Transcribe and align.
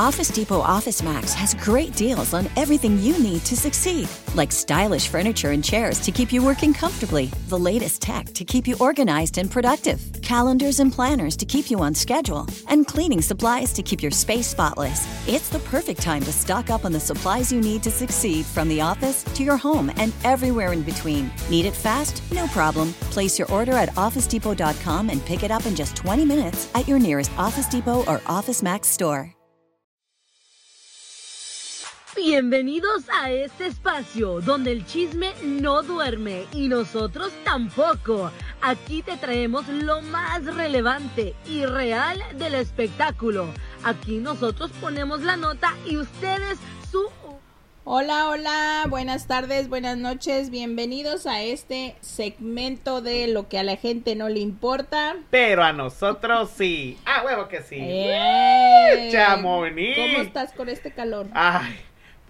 Office 0.00 0.28
Depot 0.28 0.60
Office 0.60 1.02
Max 1.02 1.34
has 1.34 1.52
great 1.52 1.94
deals 1.94 2.32
on 2.32 2.48
everything 2.56 2.98
you 3.00 3.18
need 3.18 3.44
to 3.44 3.54
succeed, 3.54 4.08
like 4.34 4.50
stylish 4.50 5.08
furniture 5.08 5.50
and 5.50 5.62
chairs 5.62 6.00
to 6.00 6.10
keep 6.10 6.32
you 6.32 6.42
working 6.42 6.72
comfortably, 6.72 7.26
the 7.48 7.58
latest 7.58 8.00
tech 8.00 8.24
to 8.32 8.42
keep 8.42 8.66
you 8.66 8.74
organized 8.80 9.36
and 9.36 9.50
productive, 9.50 10.00
calendars 10.22 10.80
and 10.80 10.90
planners 10.90 11.36
to 11.36 11.44
keep 11.44 11.70
you 11.70 11.80
on 11.80 11.94
schedule, 11.94 12.46
and 12.70 12.86
cleaning 12.86 13.20
supplies 13.20 13.74
to 13.74 13.82
keep 13.82 14.00
your 14.00 14.10
space 14.10 14.46
spotless. 14.46 15.06
It's 15.28 15.50
the 15.50 15.58
perfect 15.58 16.00
time 16.00 16.22
to 16.22 16.32
stock 16.32 16.70
up 16.70 16.86
on 16.86 16.92
the 16.92 16.98
supplies 16.98 17.52
you 17.52 17.60
need 17.60 17.82
to 17.82 17.90
succeed 17.90 18.46
from 18.46 18.70
the 18.70 18.80
office 18.80 19.22
to 19.22 19.42
your 19.42 19.58
home 19.58 19.92
and 19.96 20.14
everywhere 20.24 20.72
in 20.72 20.80
between. 20.80 21.30
Need 21.50 21.66
it 21.66 21.76
fast? 21.76 22.22
No 22.32 22.46
problem. 22.46 22.94
Place 23.12 23.38
your 23.38 23.52
order 23.52 23.74
at 23.74 23.90
OfficeDepot.com 23.90 25.10
and 25.10 25.22
pick 25.26 25.42
it 25.42 25.50
up 25.50 25.66
in 25.66 25.76
just 25.76 25.94
20 25.94 26.24
minutes 26.24 26.70
at 26.74 26.88
your 26.88 26.98
nearest 26.98 27.30
Office 27.36 27.66
Depot 27.66 28.02
or 28.06 28.22
Office 28.26 28.62
Max 28.62 28.88
store. 28.88 29.34
Bienvenidos 32.16 33.04
a 33.22 33.30
este 33.30 33.66
espacio 33.66 34.40
donde 34.40 34.72
el 34.72 34.84
chisme 34.84 35.32
no 35.44 35.82
duerme 35.82 36.44
y 36.52 36.66
nosotros 36.66 37.32
tampoco. 37.44 38.32
Aquí 38.60 39.02
te 39.02 39.16
traemos 39.16 39.68
lo 39.68 40.02
más 40.02 40.44
relevante 40.44 41.34
y 41.46 41.64
real 41.66 42.20
del 42.36 42.54
espectáculo. 42.56 43.46
Aquí 43.84 44.18
nosotros 44.18 44.72
ponemos 44.80 45.22
la 45.22 45.36
nota 45.36 45.76
y 45.86 45.98
ustedes 45.98 46.58
su... 46.90 47.08
Hola, 47.84 48.28
hola, 48.28 48.86
buenas 48.88 49.26
tardes, 49.26 49.68
buenas 49.68 49.96
noches, 49.96 50.50
bienvenidos 50.50 51.26
a 51.26 51.42
este 51.42 51.96
segmento 52.00 53.00
de 53.00 53.28
lo 53.28 53.48
que 53.48 53.58
a 53.58 53.62
la 53.62 53.76
gente 53.76 54.16
no 54.16 54.28
le 54.28 54.40
importa. 54.40 55.16
Pero 55.30 55.62
a 55.62 55.72
nosotros 55.72 56.50
sí. 56.56 56.98
Ah, 57.06 57.22
huevo 57.24 57.48
que 57.48 57.62
sí. 57.62 57.76
¡Eh! 57.80 59.08
Chamonix. 59.12 59.96
¿Cómo 59.96 60.22
estás 60.22 60.52
con 60.52 60.68
este 60.68 60.92
calor? 60.92 61.28
Ay, 61.32 61.80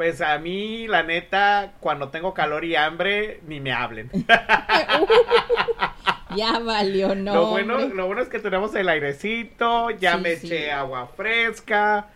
pues 0.00 0.22
a 0.22 0.38
mí, 0.38 0.86
la 0.88 1.02
neta, 1.02 1.74
cuando 1.78 2.08
tengo 2.08 2.32
calor 2.32 2.64
y 2.64 2.74
hambre, 2.74 3.42
ni 3.46 3.60
me 3.60 3.70
hablen. 3.70 4.10
ya 6.36 6.58
valió, 6.58 7.14
no. 7.14 7.34
lo, 7.34 7.46
bueno, 7.50 7.78
lo 7.80 8.06
bueno 8.06 8.22
es 8.22 8.30
que 8.30 8.38
tenemos 8.38 8.74
el 8.74 8.88
airecito, 8.88 9.90
ya 9.90 10.14
Sí, 10.16 10.22
me 10.22 10.36
sí. 10.36 10.46
eché 10.46 10.72
agua 10.72 11.06
fresca, 11.08 12.06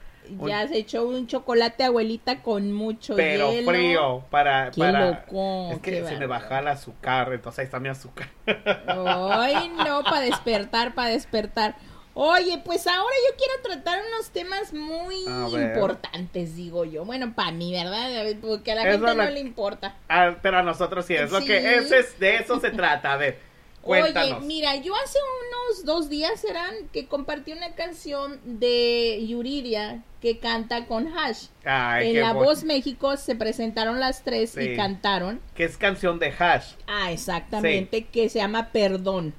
Ya 0.46 0.66
se 0.66 0.78
echó 0.78 1.06
un 1.06 1.26
chocolate 1.26 1.84
abuelita 1.84 2.40
con 2.40 2.72
mucho 2.72 3.16
pero 3.16 3.52
hielo. 3.52 3.70
frío 3.70 4.24
para... 4.30 4.70
Qué 4.70 4.80
para... 4.80 5.10
loco, 5.10 5.72
Es 5.72 5.80
que 5.80 5.90
qué 5.90 6.06
se 6.06 6.16
me 6.16 6.24
baja 6.26 6.60
el 6.60 6.68
azúcar, 6.68 7.34
entonces 7.34 7.58
ahí 7.58 7.64
está 7.66 7.80
mi 7.80 7.90
azúcar. 7.90 8.28
Ay, 8.46 9.70
no, 9.86 10.02
para 10.04 10.20
despertar, 10.20 10.94
para 10.94 11.10
despertar. 11.10 11.76
Oye, 12.16 12.62
pues 12.64 12.86
ahora 12.86 13.14
yo 13.28 13.36
quiero 13.36 13.54
tratar 13.62 14.00
unos 14.14 14.30
temas 14.30 14.72
muy 14.72 15.16
importantes, 15.52 16.54
digo 16.56 16.84
yo. 16.84 17.04
Bueno, 17.04 17.34
para 17.34 17.50
mí, 17.52 17.72
¿verdad? 17.72 18.08
Porque 18.40 18.72
a 18.72 18.76
la 18.76 18.82
Eso 18.82 18.90
gente 19.00 19.14
la- 19.16 19.24
no 19.24 19.30
le 19.30 19.40
importa. 19.40 19.96
Ah, 20.08 20.36
pero 20.40 20.58
a 20.58 20.62
nosotros 20.62 21.06
sí, 21.06 21.14
es 21.14 21.30
lo 21.32 21.40
que... 21.40 21.76
Ese 21.76 21.98
es, 21.98 22.18
de 22.20 22.36
eso 22.36 22.60
se 22.60 22.70
trata, 22.70 23.12
a 23.12 23.16
ver, 23.16 23.38
cuéntanos. 23.82 24.38
Oye, 24.38 24.46
mira, 24.46 24.76
yo 24.76 24.94
hace 24.94 25.18
unos 25.18 25.84
dos 25.84 26.08
días 26.08 26.44
eran 26.44 26.72
que 26.92 27.06
compartí 27.06 27.52
una 27.52 27.74
canción 27.74 28.38
de 28.44 29.24
Yuridia 29.26 30.02
que 30.20 30.38
canta 30.38 30.86
con 30.86 31.08
Hash. 31.18 31.46
Ay, 31.64 32.14
en 32.16 32.20
La 32.22 32.32
bon- 32.32 32.44
Voz 32.44 32.62
México 32.64 33.16
se 33.16 33.34
presentaron 33.34 33.98
las 34.00 34.22
tres 34.22 34.52
Sí. 34.52 34.60
y 34.60 34.76
cantaron. 34.76 35.40
Que 35.54 35.64
es 35.64 35.76
canción 35.76 36.18
de 36.18 36.32
hash. 36.38 36.74
Ah, 36.86 37.10
exactamente, 37.12 38.04
que 38.04 38.28
se 38.28 38.38
llama 38.38 38.68
Perdón. 38.72 39.34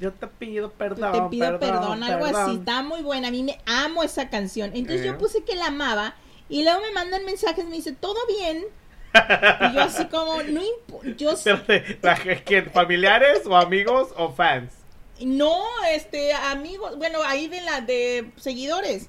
Yo 0.00 0.12
te 0.12 0.26
pido 0.26 0.70
perdón. 0.72 1.12
te 1.12 1.36
pido 1.36 1.58
perdón, 1.58 2.02
algo 2.02 2.24
así. 2.26 2.56
Está 2.56 2.82
muy 2.82 3.02
buena. 3.02 3.28
A 3.28 3.30
mí 3.30 3.42
me 3.42 3.58
amo 3.66 4.02
esa 4.02 4.28
canción. 4.30 4.70
Entonces 4.74 5.02
Eh. 5.02 5.06
yo 5.06 5.18
puse 5.18 5.42
que 5.44 5.54
la 5.56 5.66
amaba. 5.66 6.14
Y 6.48 6.62
luego 6.62 6.80
me 6.80 6.90
mandan 6.92 7.24
mensajes, 7.24 7.64
me 7.66 7.76
dice, 7.76 7.92
¿todo 7.92 8.18
bien? 8.26 8.64
Y 9.70 9.74
yo 9.74 9.80
así 9.82 10.04
como, 10.06 10.42
no 10.42 10.60
impo- 10.60 11.16
yo 11.16 11.34
¿quién? 12.44 12.70
¿Familiares 12.70 13.42
o 13.46 13.56
amigos 13.56 14.08
o 14.16 14.30
fans? 14.32 14.72
no, 15.20 15.60
este, 15.92 16.32
amigos, 16.32 16.96
bueno, 16.96 17.18
ahí 17.24 17.48
de 17.48 17.60
la 17.62 17.80
de 17.80 18.30
seguidores. 18.36 19.08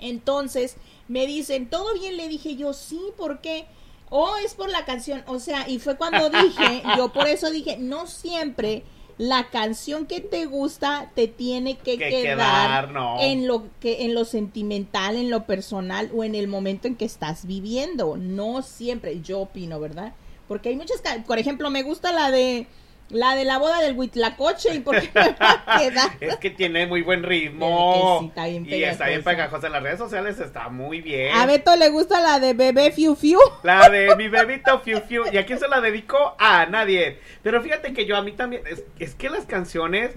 Entonces, 0.00 0.76
me 1.08 1.26
dicen, 1.26 1.68
¿todo 1.70 1.94
bien? 1.94 2.16
Le 2.16 2.28
dije 2.28 2.56
yo, 2.56 2.72
sí, 2.72 3.00
¿por 3.16 3.40
qué? 3.40 3.66
Oh, 4.10 4.36
es 4.44 4.54
por 4.54 4.68
la 4.68 4.84
canción. 4.84 5.22
O 5.26 5.38
sea, 5.38 5.68
y 5.68 5.78
fue 5.78 5.96
cuando 5.96 6.28
dije, 6.30 6.82
yo 6.96 7.12
por 7.12 7.26
eso 7.28 7.50
dije, 7.50 7.76
no 7.78 8.06
siempre 8.06 8.84
la 9.16 9.48
canción 9.50 10.06
que 10.06 10.20
te 10.20 10.46
gusta 10.46 11.10
te 11.14 11.28
tiene 11.28 11.76
que, 11.76 11.98
Que 11.98 12.10
quedar, 12.10 12.88
quedar, 12.88 12.92
no. 12.92 13.20
en 13.20 13.46
lo 13.46 13.64
que 13.80 14.04
en 14.04 14.14
lo 14.14 14.24
sentimental, 14.24 15.16
en 15.16 15.30
lo 15.30 15.44
personal 15.44 16.10
o 16.14 16.24
en 16.24 16.34
el 16.34 16.48
momento 16.48 16.88
en 16.88 16.96
que 16.96 17.04
estás 17.04 17.46
viviendo. 17.46 18.16
No 18.16 18.62
siempre, 18.62 19.20
yo 19.20 19.40
opino, 19.40 19.78
¿verdad? 19.78 20.14
Porque 20.48 20.70
hay 20.70 20.76
muchas, 20.76 21.00
por 21.26 21.38
ejemplo, 21.38 21.70
me 21.70 21.82
gusta 21.82 22.12
la 22.12 22.30
de 22.30 22.66
la 23.14 23.36
de 23.36 23.44
la 23.44 23.58
boda 23.58 23.80
del 23.80 23.96
Huitlacoche 23.96 24.74
y 24.74 24.80
por 24.80 25.00
qué 25.00 25.10
me 25.14 25.30
va 25.32 25.62
a 25.66 25.78
quedar. 25.78 26.10
Es 26.20 26.36
que 26.36 26.50
tiene 26.50 26.86
muy 26.86 27.02
buen 27.02 27.22
ritmo. 27.22 28.18
sí, 28.20 28.26
está 28.26 28.46
bien 28.46 28.66
y 28.66 28.82
está 28.82 29.06
bien 29.06 29.22
pegajosa. 29.22 29.66
en 29.66 29.72
las 29.72 29.82
redes 29.82 29.98
sociales, 29.98 30.40
está 30.40 30.68
muy 30.68 31.00
bien. 31.00 31.34
A 31.34 31.46
Beto 31.46 31.76
le 31.76 31.88
gusta 31.88 32.20
la 32.20 32.40
de 32.40 32.54
bebé 32.54 32.92
Fiu 32.92 33.14
Fiu. 33.14 33.38
La 33.62 33.88
de 33.88 34.14
mi 34.16 34.28
bebito 34.28 34.80
Fiu 34.80 35.00
Fiu. 35.00 35.24
¿Y 35.32 35.38
a 35.38 35.46
quién 35.46 35.58
se 35.58 35.68
la 35.68 35.80
dedico? 35.80 36.34
A 36.38 36.66
nadie. 36.66 37.18
Pero 37.42 37.62
fíjate 37.62 37.92
que 37.92 38.06
yo 38.06 38.16
a 38.16 38.22
mí 38.22 38.32
también. 38.32 38.62
Es, 38.66 38.84
es 38.98 39.14
que 39.14 39.30
las 39.30 39.46
canciones. 39.46 40.12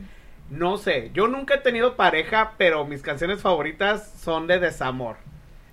No 0.50 0.78
sé. 0.78 1.12
Yo 1.14 1.28
nunca 1.28 1.56
he 1.56 1.60
tenido 1.60 1.96
pareja, 1.96 2.54
pero 2.58 2.86
mis 2.86 3.02
canciones 3.02 3.42
favoritas 3.42 4.14
son 4.22 4.48
de 4.48 4.60
desamor. 4.60 5.18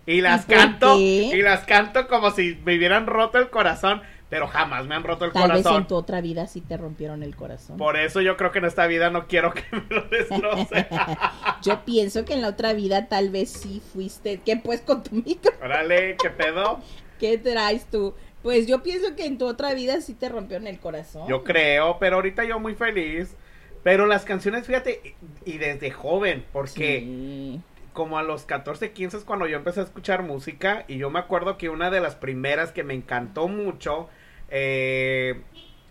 Y 0.06 0.20
las 0.20 0.42
¿Y 0.42 0.46
por 0.46 0.56
canto. 0.56 0.98
Y 0.98 1.42
las 1.42 1.64
canto 1.64 2.08
como 2.08 2.30
si 2.30 2.58
me 2.64 2.76
hubieran 2.76 3.06
roto 3.06 3.38
el 3.38 3.50
corazón. 3.50 4.02
Pero 4.34 4.48
jamás 4.48 4.84
me 4.86 4.96
han 4.96 5.04
roto 5.04 5.24
el 5.26 5.30
Tal 5.32 5.52
vez 5.52 5.62
corazón. 5.62 5.82
en 5.82 5.86
tu 5.86 5.94
otra 5.94 6.20
vida 6.20 6.48
sí 6.48 6.60
te 6.60 6.76
rompieron 6.76 7.22
el 7.22 7.36
corazón. 7.36 7.76
Por 7.76 7.96
eso 7.96 8.20
yo 8.20 8.36
creo 8.36 8.50
que 8.50 8.58
en 8.58 8.64
esta 8.64 8.88
vida 8.88 9.08
no 9.08 9.28
quiero 9.28 9.54
que 9.54 9.62
me 9.70 9.84
lo 9.94 10.02
destroce. 10.08 10.88
Yo 11.62 11.84
pienso 11.84 12.24
que 12.24 12.32
en 12.34 12.42
la 12.42 12.48
otra 12.48 12.72
vida 12.72 13.06
tal 13.06 13.30
vez 13.30 13.48
sí 13.50 13.80
fuiste. 13.92 14.40
¿Qué 14.44 14.56
pues 14.56 14.80
con 14.80 15.04
tu 15.04 15.14
micro? 15.14 15.52
Órale, 15.62 16.16
¿qué 16.20 16.30
pedo? 16.30 16.80
¿Qué 17.20 17.38
traes 17.38 17.86
tú? 17.86 18.14
Pues 18.42 18.66
yo 18.66 18.82
pienso 18.82 19.14
que 19.14 19.24
en 19.24 19.38
tu 19.38 19.46
otra 19.46 19.72
vida 19.72 20.00
sí 20.00 20.14
te 20.14 20.28
rompieron 20.28 20.66
el 20.66 20.80
corazón. 20.80 21.28
Yo 21.28 21.44
creo, 21.44 21.98
pero 22.00 22.16
ahorita 22.16 22.42
yo 22.42 22.58
muy 22.58 22.74
feliz. 22.74 23.36
Pero 23.84 24.06
las 24.06 24.24
canciones, 24.24 24.66
fíjate, 24.66 25.14
y 25.44 25.58
desde 25.58 25.92
joven, 25.92 26.44
porque 26.52 27.00
Sí. 27.00 27.60
como 27.92 28.18
a 28.18 28.22
los 28.24 28.44
14, 28.46 28.90
15 28.92 29.18
es 29.18 29.24
cuando 29.24 29.46
yo 29.46 29.56
empecé 29.58 29.78
a 29.80 29.84
escuchar 29.84 30.22
música 30.24 30.84
y 30.88 30.96
yo 30.98 31.08
me 31.10 31.20
acuerdo 31.20 31.56
que 31.56 31.68
una 31.68 31.90
de 31.90 32.00
las 32.00 32.16
primeras 32.16 32.72
que 32.72 32.82
me 32.82 32.94
encantó 32.94 33.46
mucho, 33.46 34.08
eh, 34.50 35.40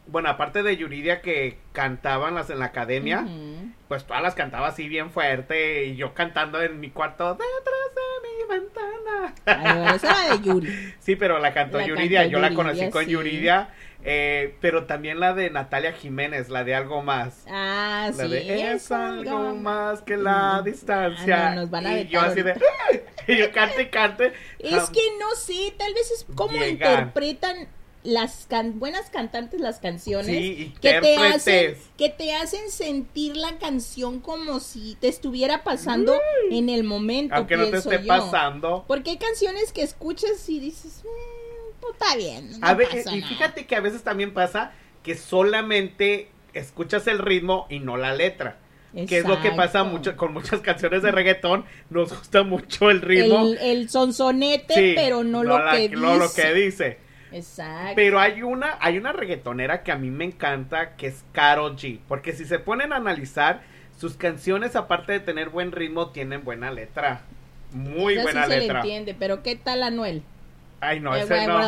bueno, 0.08 0.30
aparte 0.30 0.64
de 0.64 0.76
Yuridia 0.76 1.22
que 1.22 1.58
cantaban 1.72 2.36
las 2.36 2.50
en 2.50 2.60
la 2.60 2.66
academia, 2.66 3.26
pues 3.88 4.06
todas 4.06 4.22
las 4.22 4.36
cantaba 4.36 4.68
así 4.68 4.88
bien 4.90 5.12
fuerte 5.12 5.86
y 5.86 5.96
yo 5.96 6.14
cantando 6.14 6.62
en 6.62 6.80
mi 6.80 6.90
cuarto 6.90 7.36
detrás 7.36 7.96
de 7.96 8.28
mi 8.28 8.60
ventana. 8.60 9.34
Ay, 9.46 9.96
esa 9.96 10.26
era 10.26 10.38
de 10.38 10.44
Yuri. 10.44 10.94
Sí, 11.00 11.16
pero 11.16 11.40
la 11.40 11.54
cantó 11.54 11.78
La 11.78 11.88
Yuridia, 11.88 12.20
cantó 12.22 12.32
yo 12.34 12.40
la 12.40 12.54
conocí 12.54 12.90
con 12.90 13.06
sí. 13.06 13.12
Yuridia, 13.12 13.70
eh, 14.04 14.56
pero 14.60 14.84
también 14.86 15.22
la 15.22 15.34
de 15.34 15.50
Natalia 15.50 15.94
Jiménez, 15.94 16.50
la 16.50 16.66
de 16.66 16.76
Algo 16.76 17.02
Más. 17.02 17.46
Ah, 17.50 18.12
La 18.14 18.26
sí. 18.26 18.30
de 18.30 18.72
es 18.74 18.92
algo 18.92 19.56
más 19.56 20.02
que 20.02 20.18
la 20.18 20.58
Ah, 20.58 20.62
distancia. 20.62 21.52
no, 21.52 21.62
nos 21.62 21.70
van 21.70 21.88
a 21.88 22.00
y 22.00 22.08
yo 22.10 22.20
así 22.20 22.42
de 22.42 22.56
y 23.28 23.38
yo 23.38 23.52
cante 23.54 23.84
y 23.84 23.88
cante. 23.88 24.34
Es 24.60 24.90
que 24.90 25.02
no 25.18 25.34
sé, 25.38 25.74
tal 25.78 25.94
vez 25.94 26.12
es 26.12 26.26
como 26.36 26.52
Llegan. 26.52 26.70
interpretan 26.72 27.68
las 28.04 28.46
can- 28.50 28.80
buenas 28.80 29.10
cantantes 29.10 29.62
las 29.62 29.80
canciones 29.80 30.28
Sí, 30.38 30.74
que 30.82 31.00
te 31.00 31.16
hacen 31.16 31.78
que 31.98 32.10
te 32.10 32.34
hacen 32.34 32.70
sentir 32.70 33.38
la 33.38 33.58
canción 33.60 34.20
como 34.20 34.60
si 34.60 34.98
te 35.00 35.08
estuviera 35.08 35.64
pasando 35.64 36.20
en 36.52 36.68
el 36.70 36.84
momento 36.84 37.34
aunque 37.36 37.56
no 37.56 37.68
te 37.70 37.78
esté 37.78 38.02
yo. 38.02 38.08
pasando. 38.08 38.84
porque 38.88 39.12
hay 39.12 39.18
canciones 39.18 39.72
que 39.72 39.84
escuchas 39.84 40.50
y 40.50 40.60
dices 40.60 41.04
"Mm, 41.06 41.80
pues 41.80 41.94
está 41.94 42.16
bien 42.18 42.60
no 42.60 42.68
A 42.68 42.76
pasa 42.78 43.16
y 43.16 43.20
nada". 43.22 43.28
fíjate 43.30 43.66
que 43.66 43.76
a 43.76 43.80
veces 43.80 44.04
también 44.04 44.34
pasa 44.34 44.74
que 45.02 45.16
solamente 45.16 46.30
escuchas 46.54 47.08
el 47.08 47.20
ritmo 47.20 47.68
y 47.70 47.80
no 47.80 47.98
la 47.98 48.14
letra. 48.14 48.58
Que 49.08 49.18
es 49.18 49.26
lo 49.28 49.42
que 49.42 49.50
pasa 49.52 49.84
mucho 49.84 50.16
con 50.16 50.34
muchas 50.34 50.62
canciones 50.62 51.02
de 51.02 51.12
reggaetón, 51.12 51.66
nos 51.90 52.16
gusta 52.16 52.44
mucho 52.44 52.92
el 52.92 53.02
ritmo. 53.02 53.42
el, 53.48 53.58
el 53.58 53.90
sonsonete 53.90 54.76
Sí, 54.76 54.92
pero 54.96 55.24
no, 55.24 55.44
lo, 55.44 55.58
la- 55.58 55.72
que 55.76 55.90
no 55.90 56.16
lo 56.16 56.26
dice. 56.28 56.42
que 56.44 56.54
dice. 56.54 56.98
Exacto 57.34 57.94
Pero 57.96 58.20
hay 58.20 58.42
una, 58.44 58.78
hay 58.80 58.98
una 58.98 59.12
reggaetonera 59.14 59.84
que 59.84 59.92
a 59.92 59.98
mí 59.98 60.10
me 60.12 60.26
encanta, 60.26 60.96
que 60.96 61.08
es 61.08 61.24
Karol 61.32 61.76
G. 61.76 62.00
Porque 62.08 62.34
si 62.34 62.46
se 62.46 62.60
ponen 62.60 62.94
a 62.94 62.98
analizar, 62.98 63.62
sus 63.98 64.16
canciones, 64.16 64.76
aparte 64.76 65.14
de 65.14 65.20
tener 65.20 65.50
buen 65.50 65.72
ritmo, 65.72 66.10
tienen 66.12 66.44
buena 66.44 66.72
letra. 66.72 67.22
Muy 67.72 68.14
Esa 68.14 68.22
sí 68.22 68.24
buena 68.24 68.44
se 68.44 68.50
le 68.50 68.60
letra. 68.62 68.80
entiende 68.82 69.16
pero 69.18 69.42
qué 69.44 69.56
tal 69.56 69.84
Anuel 69.84 70.22
Ay, 70.80 71.00
no, 71.00 71.16
Eh, 71.16 71.22
ese 71.22 71.48
no. 71.48 71.60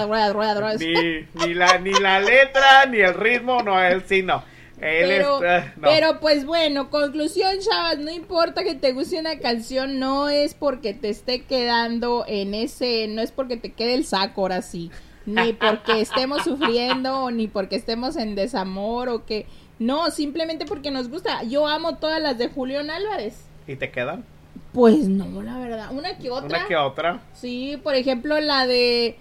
Ni, 0.80 0.94
ni 1.48 1.54
la, 1.54 1.78
ni 1.80 1.92
la 1.94 2.20
letra, 2.20 2.86
ni 2.86 3.00
el 3.00 3.14
ritmo, 3.14 3.62
no, 3.64 3.82
él 3.82 4.04
sí 4.06 4.22
no. 4.24 4.44
Él 4.82 5.06
pero, 5.08 5.36
está- 5.36 5.74
no. 5.78 5.88
pero 5.88 6.20
pues 6.20 6.46
bueno, 6.46 6.90
conclusión, 6.90 7.60
chavas, 7.60 7.98
no 8.00 8.12
importa 8.12 8.64
que 8.64 8.76
te 8.76 8.92
guste 8.92 9.18
una 9.20 9.40
canción, 9.40 10.00
no 10.00 10.28
es 10.28 10.54
porque 10.54 10.94
te 10.94 11.08
esté 11.10 11.44
quedando 11.46 12.26
en 12.28 12.54
ese, 12.54 13.08
no 13.08 13.22
es 13.22 13.32
porque 13.32 13.56
te 13.56 13.72
quede 13.72 13.94
el 13.94 14.06
saco 14.06 14.42
ahora 14.42 14.62
sí, 14.62 14.92
ni 15.26 15.54
porque 15.54 16.02
estemos 16.02 16.44
sufriendo, 16.44 17.32
ni 17.32 17.48
porque 17.48 17.76
estemos 17.76 18.16
en 18.16 18.36
desamor 18.36 19.10
o 19.10 19.26
que, 19.26 19.48
no, 19.80 20.12
simplemente 20.12 20.66
porque 20.66 20.92
nos 20.92 21.10
gusta. 21.10 21.44
Yo 21.44 21.68
amo 21.68 21.98
todas 21.98 22.22
las 22.22 22.38
de 22.38 22.50
Julián 22.50 22.90
Álvarez. 22.90 23.46
¿Y 23.68 23.76
te 23.76 23.92
quedan? 23.92 24.24
Pues 24.72 25.08
no, 25.08 25.42
la 25.42 25.58
verdad, 25.58 25.90
una 25.92 26.18
que 26.18 26.30
otra. 26.30 26.60
Una 26.60 26.68
que 26.68 26.76
otra. 26.76 27.20
Sí, 27.34 27.80
por 27.84 27.96
ejemplo, 27.96 28.40
la 28.40 28.68
de 28.68 29.18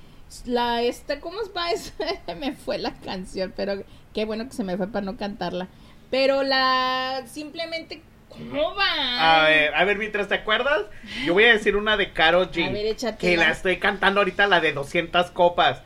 la 0.47 0.83
esta, 0.83 1.21
¿cómo 1.21 1.41
es 1.43 1.49
para 1.49 1.71
eso? 1.73 1.93
me 2.39 2.53
fue 2.53 2.79
la 2.79 2.95
canción, 2.95 3.53
pero 3.57 3.83
qué 4.13 4.25
bueno 4.25 4.47
que 4.47 4.55
se 4.55 4.65
me 4.65 4.77
fue 4.77 4.89
para 4.89 5.05
no 5.05 5.17
cantarla. 5.17 5.69
Pero 6.11 6.43
la 6.43 7.23
simplemente 7.27 8.03
¿cómo 8.29 8.75
va? 8.75 9.45
A 9.45 9.49
ver, 9.49 9.75
a 9.75 9.85
ver, 9.85 9.99
mientras 9.99 10.29
te 10.29 10.35
acuerdas, 10.35 10.87
yo 11.25 11.35
voy 11.35 11.45
a 11.45 11.53
decir 11.53 11.77
una 11.77 11.97
de 11.97 12.13
Caro 12.13 12.51
G. 12.51 12.69
A 12.69 12.73
ver, 12.73 12.87
échatela. 12.87 13.19
que 13.19 13.37
la 13.37 13.51
estoy 13.51 13.79
cantando 13.79 14.21
ahorita, 14.21 14.47
la 14.47 14.61
de 14.61 14.73
200 14.73 15.31
copas. 15.31 15.83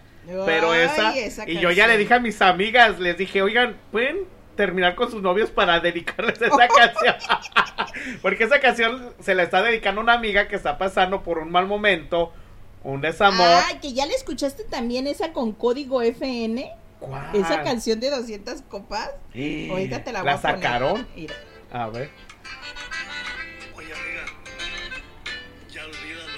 Pero 0.46 0.72
Ay, 0.72 0.80
esa, 0.82 1.16
esa 1.16 1.48
y 1.48 1.58
yo 1.58 1.70
ya 1.70 1.86
le 1.86 1.96
dije 1.96 2.14
a 2.14 2.20
mis 2.20 2.40
amigas, 2.42 2.98
les 3.00 3.16
dije, 3.16 3.40
oigan, 3.42 3.76
¿pueden 3.90 4.18
terminar 4.56 4.94
con 4.94 5.10
sus 5.10 5.22
novios 5.22 5.50
para 5.50 5.80
dedicarles 5.80 6.40
esa 6.42 6.68
canción? 6.76 7.14
Porque 8.22 8.44
esa 8.44 8.60
canción 8.60 9.14
se 9.20 9.34
la 9.34 9.44
está 9.44 9.62
dedicando 9.62 10.00
a 10.00 10.04
una 10.04 10.12
amiga 10.14 10.48
que 10.48 10.56
está 10.56 10.76
pasando 10.78 11.22
por 11.22 11.38
un 11.38 11.50
mal 11.50 11.66
momento, 11.66 12.32
un 12.84 13.00
desamor. 13.00 13.46
Ah, 13.48 13.78
que 13.80 13.92
ya 13.92 14.06
le 14.06 14.14
escuchaste 14.14 14.64
también 14.64 15.06
esa 15.06 15.32
con 15.32 15.52
código 15.52 16.02
FN, 16.02 16.70
¿Cuál? 17.00 17.34
esa 17.34 17.62
canción 17.62 17.98
de 18.00 18.10
200 18.10 18.62
copas. 18.62 19.10
Sí. 19.32 19.68
Ahorita 19.70 20.04
te 20.04 20.12
la 20.12 20.20
voy 20.20 20.26
¿La 20.26 20.34
a 20.34 20.40
poner. 20.40 20.56
sacaron? 20.56 21.08
Mira. 21.16 21.34
A 21.72 21.88
ver. 21.88 22.10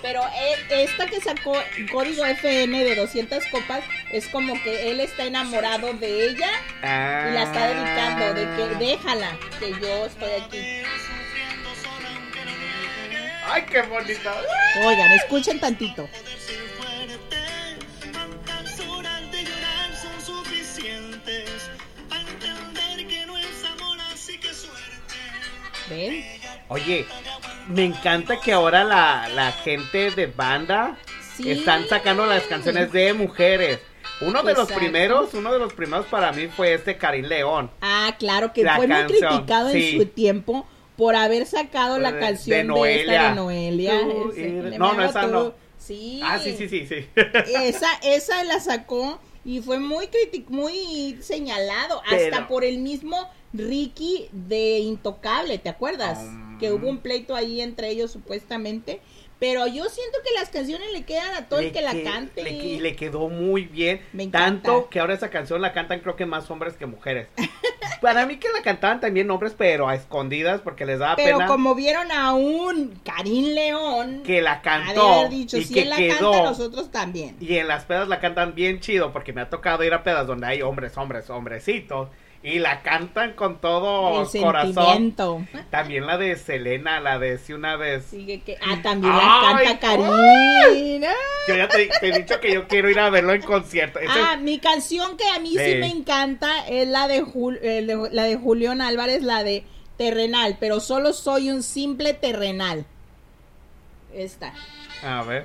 Pero 0.02 0.23
esta 0.70 1.06
que 1.06 1.20
sacó 1.20 1.52
código 1.93 2.25
FN 2.25 2.85
de 2.85 2.94
200 2.97 3.44
copas 3.47 3.85
es 4.12 4.26
como 4.29 4.55
que 4.62 4.91
él 4.91 5.00
está 5.00 5.25
enamorado 5.25 5.93
de 5.94 6.26
ella 6.26 6.50
Ah. 6.82 7.29
y 7.31 7.35
la 7.35 7.43
está 7.43 7.69
dedicando 7.69 8.35
de 8.35 8.56
que 8.56 8.85
déjala 8.87 9.37
que 9.58 9.70
yo 9.81 10.06
estoy 10.06 10.31
aquí. 10.43 10.82
Ay, 13.52 13.62
qué 13.70 13.82
bonita. 13.82 14.35
Oigan, 14.87 15.12
escuchen 15.12 15.58
tantito. 15.61 16.08
¿Ven? 25.88 26.25
Oye, 26.69 27.06
me 27.71 27.85
encanta 27.85 28.41
que 28.41 28.53
ahora 28.53 28.85
la, 28.85 29.29
la 29.35 29.53
gente 29.53 30.11
de 30.11 30.27
banda 30.27 30.97
Sí. 31.37 31.51
están 31.51 31.89
sacando 31.89 32.27
las 32.27 32.43
canciones 32.45 32.93
de 32.93 33.13
mujeres. 33.15 33.79
Uno 34.21 34.43
de 34.43 34.53
los 34.53 34.71
primeros, 34.71 35.33
uno 35.33 35.51
de 35.53 35.59
los 35.59 35.73
primeros 35.73 36.05
para 36.07 36.33
mí 36.33 36.49
fue 36.49 36.75
este 36.75 36.99
Karim 36.99 37.25
León. 37.25 37.71
Ah, 37.81 38.15
claro 38.19 38.53
que 38.53 38.63
La 38.63 38.77
fue 38.77 38.87
muy 38.87 39.05
criticado 39.05 39.71
sí. 39.71 39.91
en 39.93 39.99
su 40.01 40.07
tiempo 40.07 40.67
por 40.97 41.17
haber 41.17 41.47
sacado 41.47 41.99
la 41.99 42.11
De- 42.13 42.19
de 42.19 42.21
canción 42.27 42.57
de, 42.59 42.61
esta 42.63 42.75
Noelia. 42.75 43.23
de 43.31 43.35
Noelia. 43.35 44.01
Tú 44.03 44.31
Ese, 44.33 44.51
no, 44.79 44.93
no, 44.93 45.03
esa 45.05 45.23
tú. 45.23 45.29
no. 45.31 45.55
Sí. 45.79 46.21
Ah, 46.23 46.39
sí, 46.39 46.55
sí, 46.59 46.69
sí, 46.69 46.87
sí. 46.87 47.07
Esa, 47.65 47.89
esa 48.03 48.45
la 48.45 48.61
sacó 48.61 49.19
y 49.43 49.61
fue 49.63 49.79
muy 49.79 50.09
critic 50.09 50.51
muy 50.51 51.17
señalado, 51.23 52.03
Pero- 52.11 52.23
hasta 52.37 52.49
por 52.49 52.65
el 52.65 52.79
mismo 52.79 53.31
Ricky 53.55 54.29
de 54.33 54.81
Intocable, 54.81 55.57
¿te 55.57 55.71
acuerdas? 55.71 56.19
Um. 56.19 56.50
Que 56.61 56.73
hubo 56.73 56.89
un 56.89 56.99
pleito 56.99 57.35
ahí 57.35 57.61
entre 57.61 57.89
ellos 57.89 58.12
supuestamente. 58.12 59.01
Pero 59.41 59.67
yo 59.67 59.89
siento 59.89 60.19
que 60.23 60.39
las 60.39 60.51
canciones 60.51 60.93
le 60.93 61.05
quedan 61.05 61.35
a 61.35 61.49
todo 61.49 61.61
el 61.61 61.73
que 61.73 61.81
la 61.81 61.95
cante. 62.05 62.43
le 62.43 62.51
y 62.51 62.79
le 62.79 62.95
quedó 62.95 63.31
muy 63.31 63.65
bien. 63.65 64.03
Me. 64.12 64.27
Tanto 64.27 64.91
que 64.91 65.01
ahora 65.01 65.15
esa 65.15 65.31
canción 65.31 65.62
la 65.62 65.73
cantan 65.73 66.01
creo 66.01 66.15
que 66.15 66.27
más 66.27 66.51
hombres 66.51 66.75
que 66.75 66.85
mujeres. 66.85 67.29
Para 68.03 68.27
mí 68.27 68.37
que 68.37 68.49
la 68.53 68.62
cantaban 68.62 69.01
también 69.01 69.31
hombres, 69.31 69.55
pero 69.57 69.89
a 69.89 69.95
escondidas 69.95 70.61
porque 70.61 70.85
les 70.85 70.99
daba 70.99 71.17
Pero 71.17 71.39
pena 71.39 71.47
como 71.47 71.75
vieron 71.75 72.12
a 72.12 72.35
un 72.35 73.01
Karim 73.03 73.55
León, 73.55 74.23
que 74.25 74.43
la 74.43 74.61
cantó 74.61 75.29
dicho, 75.29 75.57
y 75.57 75.65
si 75.65 75.75
que 75.75 75.83
él 75.83 75.91
la 75.91 75.97
quedó. 75.97 76.33
canta, 76.33 76.51
nosotros 76.51 76.91
también. 76.91 77.37
Y 77.41 77.57
en 77.57 77.67
las 77.67 77.85
pedas 77.85 78.09
la 78.09 78.21
cantan 78.21 78.55
bien 78.55 78.81
chido 78.81 79.11
porque 79.11 79.33
me 79.33 79.41
ha 79.41 79.49
tocado 79.49 79.85
ir 79.85 79.95
a 79.95 80.03
pedas 80.03 80.27
donde 80.27 80.47
hay 80.47 80.62
hombres, 80.62 80.97
hombres, 80.99 81.31
hombrecitos. 81.31 82.09
Y 82.43 82.59
la 82.59 82.81
cantan 82.81 83.35
con 83.35 83.61
todo 83.61 84.23
el 84.33 84.41
corazón. 84.43 85.15
También 85.71 86.07
la 86.07 86.17
de 86.17 86.37
Selena, 86.37 86.99
la 86.99 87.19
de 87.19 87.37
Si 87.37 87.53
una 87.53 87.77
vez. 87.77 88.07
Que, 88.11 88.57
ah, 88.67 88.79
también 88.83 89.13
Ay, 89.15 89.21
la 89.21 89.75
canta 89.75 89.79
Karim. 89.79 91.03
Yo 91.47 91.55
ya 91.55 91.69
te, 91.69 91.91
te 92.01 92.09
he 92.09 92.19
dicho 92.19 92.41
que 92.41 92.55
yo 92.55 92.67
quiero 92.67 92.89
ir 92.89 92.99
a 92.99 93.11
verlo 93.11 93.35
en 93.35 93.43
concierto. 93.43 93.99
Ah, 94.09 94.33
es- 94.37 94.41
mi 94.41 94.59
canción 94.59 95.19
que 95.19 95.29
a 95.29 95.39
mí 95.39 95.51
sí, 95.51 95.59
Sí. 95.59 95.75
me 95.81 95.89
encanta 95.89 96.67
es 96.67 96.89
la 96.89 97.09
de, 97.09 97.23
Jul- 97.23 97.59
eh, 97.61 97.85
de- 97.85 98.09
la 98.11 98.25
de 98.25 98.37
Julián 98.37 98.81
Álvarez, 98.81 99.23
la 99.23 99.45
de 99.45 99.65
Terrenal, 99.99 100.57
pero 100.59 100.81
solo 100.81 101.13
soy 101.13 101.51
un 101.51 101.63
simple 101.63 102.15
terrenal. 102.15 102.87
Esta, 104.15 104.55
A 105.05 105.23
ver. 105.25 105.45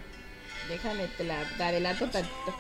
déjame, 0.70 1.08
te 1.18 1.26
la 1.26 1.36
te 1.58 1.64
adelanto 1.64 2.06
tantito. 2.06 2.56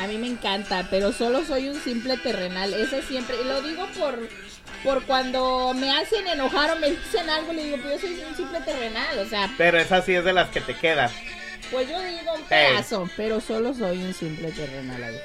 A 0.00 0.06
mí 0.06 0.18
me 0.18 0.26
encanta, 0.26 0.86
pero 0.90 1.12
solo 1.12 1.44
soy 1.44 1.68
un 1.68 1.80
simple 1.80 2.16
terrenal. 2.18 2.74
Esa 2.74 3.00
siempre, 3.02 3.36
y 3.40 3.44
lo 3.44 3.62
digo 3.62 3.86
por, 3.98 4.28
por 4.84 5.02
cuando 5.04 5.72
me 5.74 5.90
hacen 5.90 6.26
enojar 6.26 6.70
o 6.72 6.76
me 6.76 6.90
dicen 6.90 7.28
algo, 7.30 7.52
le 7.52 7.64
digo, 7.64 7.78
pues 7.78 8.02
yo 8.02 8.08
soy 8.08 8.22
un 8.28 8.36
simple 8.36 8.60
terrenal, 8.60 9.18
o 9.18 9.26
sea, 9.26 9.50
Pero 9.56 9.78
esa 9.78 10.02
sí 10.02 10.14
es 10.14 10.24
de 10.24 10.32
las 10.32 10.50
que 10.50 10.60
te 10.60 10.74
quedan. 10.74 11.10
pues 11.70 11.88
yo 11.88 11.98
digo 12.00 12.34
un 12.34 12.42
pedazo, 12.42 13.08
pero 13.16 13.40
solo 13.40 13.72
soy 13.74 13.98
un 14.02 14.12
simple 14.14 14.52
terrenal 14.52 15.02
ahí. 15.02 15.18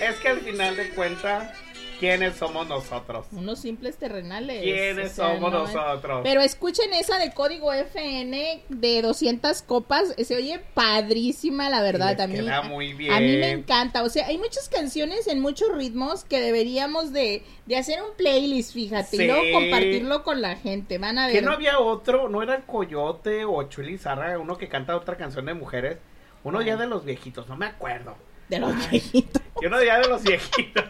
Es 0.00 0.16
que 0.16 0.28
al 0.28 0.40
final 0.40 0.76
de 0.76 0.90
cuentas, 0.90 1.50
¿quiénes 1.98 2.36
somos 2.36 2.66
nosotros? 2.68 3.26
Unos 3.32 3.58
simples 3.60 3.96
terrenales. 3.96 4.62
¿Quiénes 4.62 5.12
o 5.12 5.14
sea, 5.14 5.34
somos 5.34 5.52
no- 5.52 5.58
nosotros? 5.66 6.20
Pero 6.22 6.40
escuchen 6.40 6.92
esa 6.94 7.18
de 7.18 7.32
código 7.32 7.72
FN 7.72 8.62
de 8.68 9.02
200 9.02 9.62
copas. 9.62 10.14
Se 10.22 10.36
oye 10.36 10.60
padrísima, 10.74 11.68
la 11.70 11.82
verdad. 11.82 12.20
a, 12.20 12.26
mí, 12.26 12.34
queda 12.34 12.62
muy 12.62 12.92
bien. 12.94 13.12
a 13.12 13.20
mí 13.20 13.36
me 13.36 13.50
encanta. 13.50 14.02
O 14.02 14.08
sea, 14.08 14.26
hay 14.26 14.38
muchas 14.38 14.68
canciones 14.68 15.26
en 15.26 15.40
muchos 15.40 15.68
ritmos 15.76 16.24
que 16.24 16.40
deberíamos 16.40 17.12
de, 17.12 17.42
de 17.66 17.76
hacer 17.76 18.02
un 18.02 18.16
playlist, 18.16 18.72
fíjate. 18.74 19.16
Sí. 19.16 19.22
Y 19.22 19.26
luego 19.26 19.42
compartirlo 19.52 20.22
con 20.22 20.40
la 20.42 20.56
gente. 20.56 20.98
Van 20.98 21.18
a 21.18 21.28
¿Que 21.28 21.34
ver. 21.34 21.44
no 21.44 21.52
había 21.52 21.78
otro? 21.78 22.28
¿No 22.28 22.42
era 22.42 22.54
el 22.54 22.64
Coyote 22.64 23.44
o 23.44 23.62
Chuli 23.64 23.98
Zarra? 23.98 24.38
Uno 24.38 24.56
que 24.58 24.68
canta 24.68 24.96
otra 24.96 25.16
canción 25.16 25.46
de 25.46 25.54
mujeres. 25.54 25.98
Uno 26.44 26.62
ya 26.62 26.76
de 26.76 26.86
los 26.86 27.04
viejitos, 27.04 27.48
no 27.48 27.56
me 27.56 27.66
acuerdo. 27.66 28.16
De 28.48 28.58
los 28.58 28.90
viejitos. 28.90 29.42
Y 29.60 29.66
uno 29.66 29.82
ya 29.82 29.98
de 30.00 30.08
los 30.08 30.22
viejitos. 30.22 30.84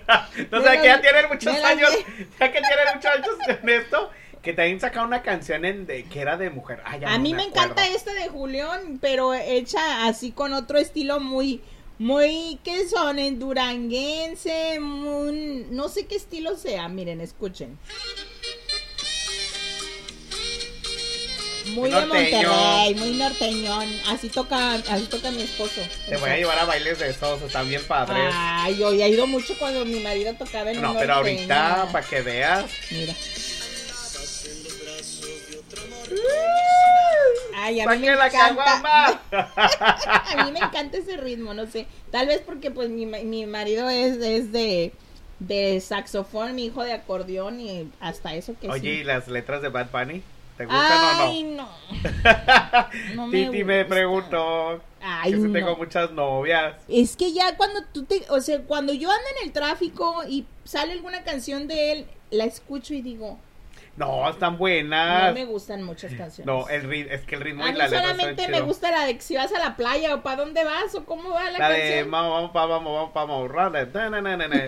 no 0.51 0.59
los- 0.59 0.69
que 0.69 0.85
ya 0.85 1.01
tienen 1.01 1.29
muchos 1.29 1.55
años. 1.65 1.91
Ya 2.41 2.51
que 2.53 2.59
tienen 2.61 2.95
muchos 2.95 3.11
años 3.13 3.29
en 3.63 3.69
esto. 3.69 4.11
Que 4.43 4.53
también 4.53 4.81
sacaron 4.81 5.07
una 5.09 5.23
canción 5.23 5.65
en 5.65 5.87
de, 5.87 6.05
que 6.05 6.21
era 6.21 6.37
de 6.37 6.51
mujer. 6.51 6.81
Ay, 6.85 7.01
ya 7.01 7.09
A 7.09 7.17
no 7.17 7.23
mí 7.23 7.33
me, 7.35 7.45
encanta 7.45 7.87
esta 7.89 8.13
de 8.15 8.29
Julián, 8.29 8.99
pero 9.01 9.35
hecha 9.35 10.07
así 10.07 10.31
con 10.33 10.53
otro 10.53 10.79
estilo 10.79 11.19
muy, 11.21 11.61
muy, 11.99 12.59
¿qué 12.65 12.89
son? 12.89 13.19
En 13.21 13.39
duranguense, 13.41 14.79
muy- 14.81 15.67
no 15.71 15.89
sé 15.89 16.07
qué 16.07 16.17
estilo 16.17 16.57
sea, 16.57 16.89
miren, 16.89 17.21
escuchen. 17.21 17.79
Muy 21.69 21.91
de 21.91 22.07
Norteño. 22.07 22.49
Monterrey, 22.49 22.95
muy 22.95 23.11
norteñón, 23.19 23.89
así 24.09 24.29
toca, 24.29 24.75
así 24.75 25.07
toca 25.07 25.31
mi 25.31 25.43
esposo. 25.43 25.81
Te 26.09 26.17
voy 26.17 26.31
a 26.31 26.37
llevar 26.37 26.59
a 26.59 26.65
bailes 26.65 26.99
de 26.99 27.11
esos, 27.11 27.43
están 27.43 27.69
bien 27.69 27.83
padres. 27.85 28.33
Ay, 28.35 28.77
yo 28.77 28.93
he 28.93 29.09
ido 29.09 29.27
mucho 29.27 29.55
cuando 29.59 29.85
mi 29.85 30.01
marido 30.01 30.35
tocaba 30.35 30.71
en 30.71 30.81
no, 30.81 30.95
pero 30.95 31.15
ahorita, 31.15 31.89
para 31.93 32.07
que 32.07 32.23
veas. 32.23 32.65
Mira. 32.91 33.15
Ay, 37.59 37.81
a 37.81 37.87
mí 37.89 37.99
me 37.99 38.17
¡Saque 38.17 38.37
la 38.39 38.47
encanta. 38.53 39.21
A 40.39 40.45
mí 40.45 40.53
me 40.53 40.61
encanta 40.61 40.99
ese 40.99 41.17
ritmo, 41.17 41.53
no 41.53 41.67
sé. 41.67 41.87
Tal 42.13 42.29
vez 42.29 42.43
porque 42.45 42.71
pues 42.71 42.91
mi, 42.91 43.07
mi 43.07 43.47
marido 43.47 43.89
es, 43.89 44.19
es 44.19 44.53
de, 44.53 44.93
de 45.41 45.81
saxofón, 45.81 46.55
mi 46.55 46.67
hijo 46.67 46.85
de 46.85 46.93
acordeón 46.93 47.61
y 47.61 47.91
hasta 47.99 48.35
eso 48.35 48.55
que 48.61 48.69
Oye, 48.69 48.95
¿y 48.95 49.05
las 49.05 49.27
letras 49.29 49.63
de 49.63 49.69
Bad 49.69 49.91
Bunny? 49.91 50.23
¿Te 50.57 50.65
gustan 50.65 50.99
Ay, 51.21 51.45
o 51.45 51.57
no? 51.57 51.63
no. 51.63 51.69
No 53.15 53.27
me 53.27 53.45
Titi 53.47 53.65
me 53.65 53.79
gusta. 53.83 53.95
preguntó 53.95 54.83
Ay, 55.01 55.33
que 55.33 55.37
si 55.39 55.43
no. 55.45 55.53
tengo 55.53 55.77
muchas 55.77 56.11
novias. 56.13 56.77
Es 56.89 57.17
que 57.17 57.33
ya 57.33 57.57
cuando 57.57 57.81
tú 57.93 58.05
te, 58.05 58.23
o 58.31 58.41
sea, 58.41 58.61
cuando 58.63 58.93
yo 58.93 59.11
ando 59.11 59.25
en 59.41 59.47
el 59.47 59.53
tráfico 59.53 60.23
y 60.29 60.47
sale 60.65 60.93
alguna 60.93 61.23
canción 61.25 61.69
de 61.69 61.93
él, 61.93 62.07
la 62.31 62.45
escucho 62.45 62.95
y 62.95 63.03
digo, 63.03 63.39
No, 63.97 64.29
están 64.29 64.53
No 64.55 64.59
buenas. 64.59 65.33
me 65.35 65.45
gustan 65.45 65.83
muchas 65.83 66.13
canciones. 66.15 66.47
No, 66.47 66.69
el 66.69 66.89
ri- 66.89 67.07
es 67.11 67.23
que 67.23 67.35
el 67.37 67.41
ritmo 67.43 67.65
a 67.65 67.69
y 67.69 67.73
mí 67.73 67.79
la 67.79 67.85
letra 67.89 68.01
solamente 68.03 68.49
me 68.49 68.55
chido. 68.55 68.67
gusta 68.67 68.91
la 68.91 69.05
de 69.07 69.15
que 69.17 69.23
si 69.23 69.37
vas 69.37 69.53
a 69.55 69.59
la 69.59 69.77
playa 69.77 70.15
o 70.15 70.23
para 70.23 70.37
dónde 70.37 70.65
vas 70.65 70.95
o 70.95 71.05
cómo 71.05 71.31
va 71.31 71.51
la, 71.51 71.59
La 71.59 71.69
de 71.71 71.79
canción. 71.81 72.11
vamos, 72.11 72.33
vamos, 72.33 72.51
pa- 72.51 72.67
vamos, 72.67 73.13
vamos, 73.15 73.15
vamos, 73.15 73.51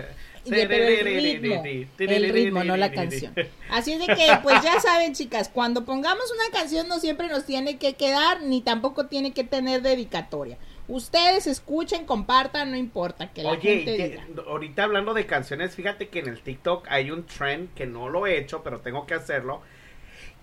Y 0.45 0.51
de- 0.51 0.67
pero 0.67 0.85
el 0.87 1.21
ritmo, 1.21 1.63
el 1.97 2.33
ritmo, 2.33 2.63
no 2.63 2.77
la 2.77 2.91
canción. 2.91 3.33
Así 3.69 3.93
es 3.93 3.99
de 3.99 4.07
que, 4.07 4.27
pues 4.41 4.61
ya 4.63 4.79
saben, 4.79 5.13
chicas, 5.13 5.49
cuando 5.49 5.85
pongamos 5.85 6.25
una 6.33 6.57
canción 6.57 6.87
no 6.87 6.99
siempre 6.99 7.27
nos 7.27 7.45
tiene 7.45 7.77
que 7.77 7.93
quedar, 7.93 8.41
ni 8.41 8.61
tampoco 8.61 9.07
tiene 9.07 9.33
que 9.33 9.43
tener 9.43 9.81
dedicatoria. 9.81 10.57
Ustedes 10.87 11.45
escuchen, 11.45 12.05
compartan, 12.05 12.71
no 12.71 12.77
importa, 12.77 13.31
que 13.31 13.43
la 13.43 13.51
Oye, 13.51 13.83
gente 13.85 13.95
y 13.95 14.09
diga. 14.09 14.27
ahorita 14.47 14.83
hablando 14.83 15.13
de 15.13 15.25
canciones, 15.27 15.75
fíjate 15.75 16.09
que 16.09 16.19
en 16.19 16.29
el 16.29 16.41
TikTok 16.41 16.87
hay 16.89 17.11
un 17.11 17.25
trend 17.27 17.73
que 17.75 17.85
no 17.85 18.09
lo 18.09 18.25
he 18.25 18.39
hecho, 18.39 18.63
pero 18.63 18.79
tengo 18.79 19.05
que 19.05 19.13
hacerlo, 19.13 19.61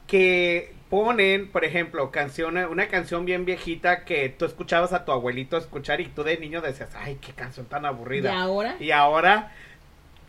que 0.07 0.73
ponen, 0.89 1.51
por 1.51 1.65
ejemplo, 1.65 2.11
canciones, 2.13 2.67
una 2.71 2.87
canción 2.89 3.25
bien 3.25 3.45
viejita 3.45 4.05
que 4.05 4.29
tú 4.29 4.45
escuchabas 4.45 4.93
a 4.93 5.05
tu 5.05 5.11
abuelito 5.13 5.57
escuchar 5.57 6.01
y 6.01 6.07
tú 6.07 6.23
de 6.23 6.39
niño 6.39 6.61
decías, 6.61 6.91
ay, 6.95 7.19
qué 7.21 7.33
canción 7.33 7.67
tan 7.67 7.85
¿Y 7.85 7.87
aburrida. 7.89 8.41
ahora? 8.41 8.77
Y 8.79 8.93
ahora, 8.93 9.53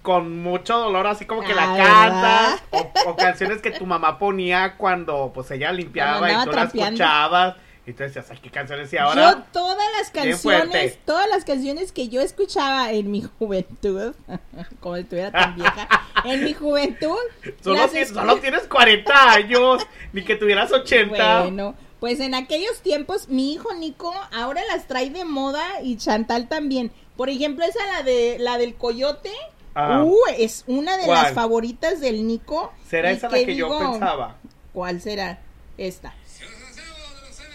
con 0.02 0.42
mucho 0.42 0.78
dolor, 0.78 1.06
así 1.08 1.26
como 1.26 1.42
que 1.42 1.54
la 1.54 1.74
Ah, 1.74 2.60
cantas, 2.62 2.64
o, 3.06 3.10
o 3.12 3.16
canciones 3.16 3.62
que 3.62 3.72
tu 3.72 3.86
mamá 3.86 4.18
ponía 4.20 4.76
cuando 4.78 5.32
pues 5.34 5.52
ella 5.52 5.72
limpiaba 5.72 6.32
y 6.32 6.46
tú 6.46 6.52
las 6.52 6.74
escuchabas, 6.92 7.56
y 7.86 7.94
tú 7.94 8.04
decías, 8.04 8.26
ay, 8.32 8.40
qué 8.42 8.50
canciones, 8.50 8.92
y 8.94 8.98
ahora... 8.98 9.32
Yo 9.32 9.44
todas 9.54 9.86
las 9.98 10.10
canciones, 10.12 10.98
todas 11.06 11.28
las 11.30 11.44
canciones 11.46 11.92
que 11.92 12.08
yo 12.10 12.22
escuchaba 12.22 12.92
en 12.92 13.12
mi 13.12 13.24
juventud, 13.40 14.14
como 14.80 14.96
estuviera 14.98 15.32
tan 15.32 15.56
vieja, 15.56 15.88
en 16.26 16.44
mi 16.44 16.54
juventud, 16.54 17.16
Solo, 17.62 17.76
las 17.82 17.92
ti- 17.92 18.00
escu- 18.00 18.14
solo 18.14 18.38
tienes 18.40 18.64
40 18.64 19.32
años, 19.32 19.86
ni 20.14 20.24
que 20.24 20.36
tuvieras 20.36 20.72
80. 20.72 21.42
Bueno, 21.44 21.76
pues 22.00 22.20
en 22.20 22.36
aquellos 22.36 22.82
tiempos 22.82 23.28
mi 23.30 23.54
hijo 23.54 23.74
Nico 23.74 24.14
ahora 24.34 24.62
las 24.72 24.86
trae 24.88 25.10
de 25.10 25.26
moda 25.26 25.66
y 25.82 25.98
Chantal 25.98 26.48
también. 26.48 26.92
Por 27.16 27.30
ejemplo, 27.30 27.66
esa 27.66 27.86
la 27.88 28.04
de 28.04 28.38
la 28.40 28.58
del 28.58 28.76
coyote. 28.76 29.32
Ajá. 29.78 30.04
Uh, 30.04 30.18
es 30.40 30.64
una 30.66 30.98
de 30.98 31.06
¿Cuál? 31.06 31.22
las 31.24 31.34
favoritas 31.34 32.00
del 32.02 32.26
Nico. 32.26 32.74
¿Será 32.90 33.14
¿Y 33.14 33.18
esa 33.18 33.30
la 33.30 33.38
que 33.38 33.56
yo 33.56 33.78
pensaba? 33.78 34.38
¿Cuál 34.74 35.00
será? 35.02 35.38
Esta. 35.78 36.16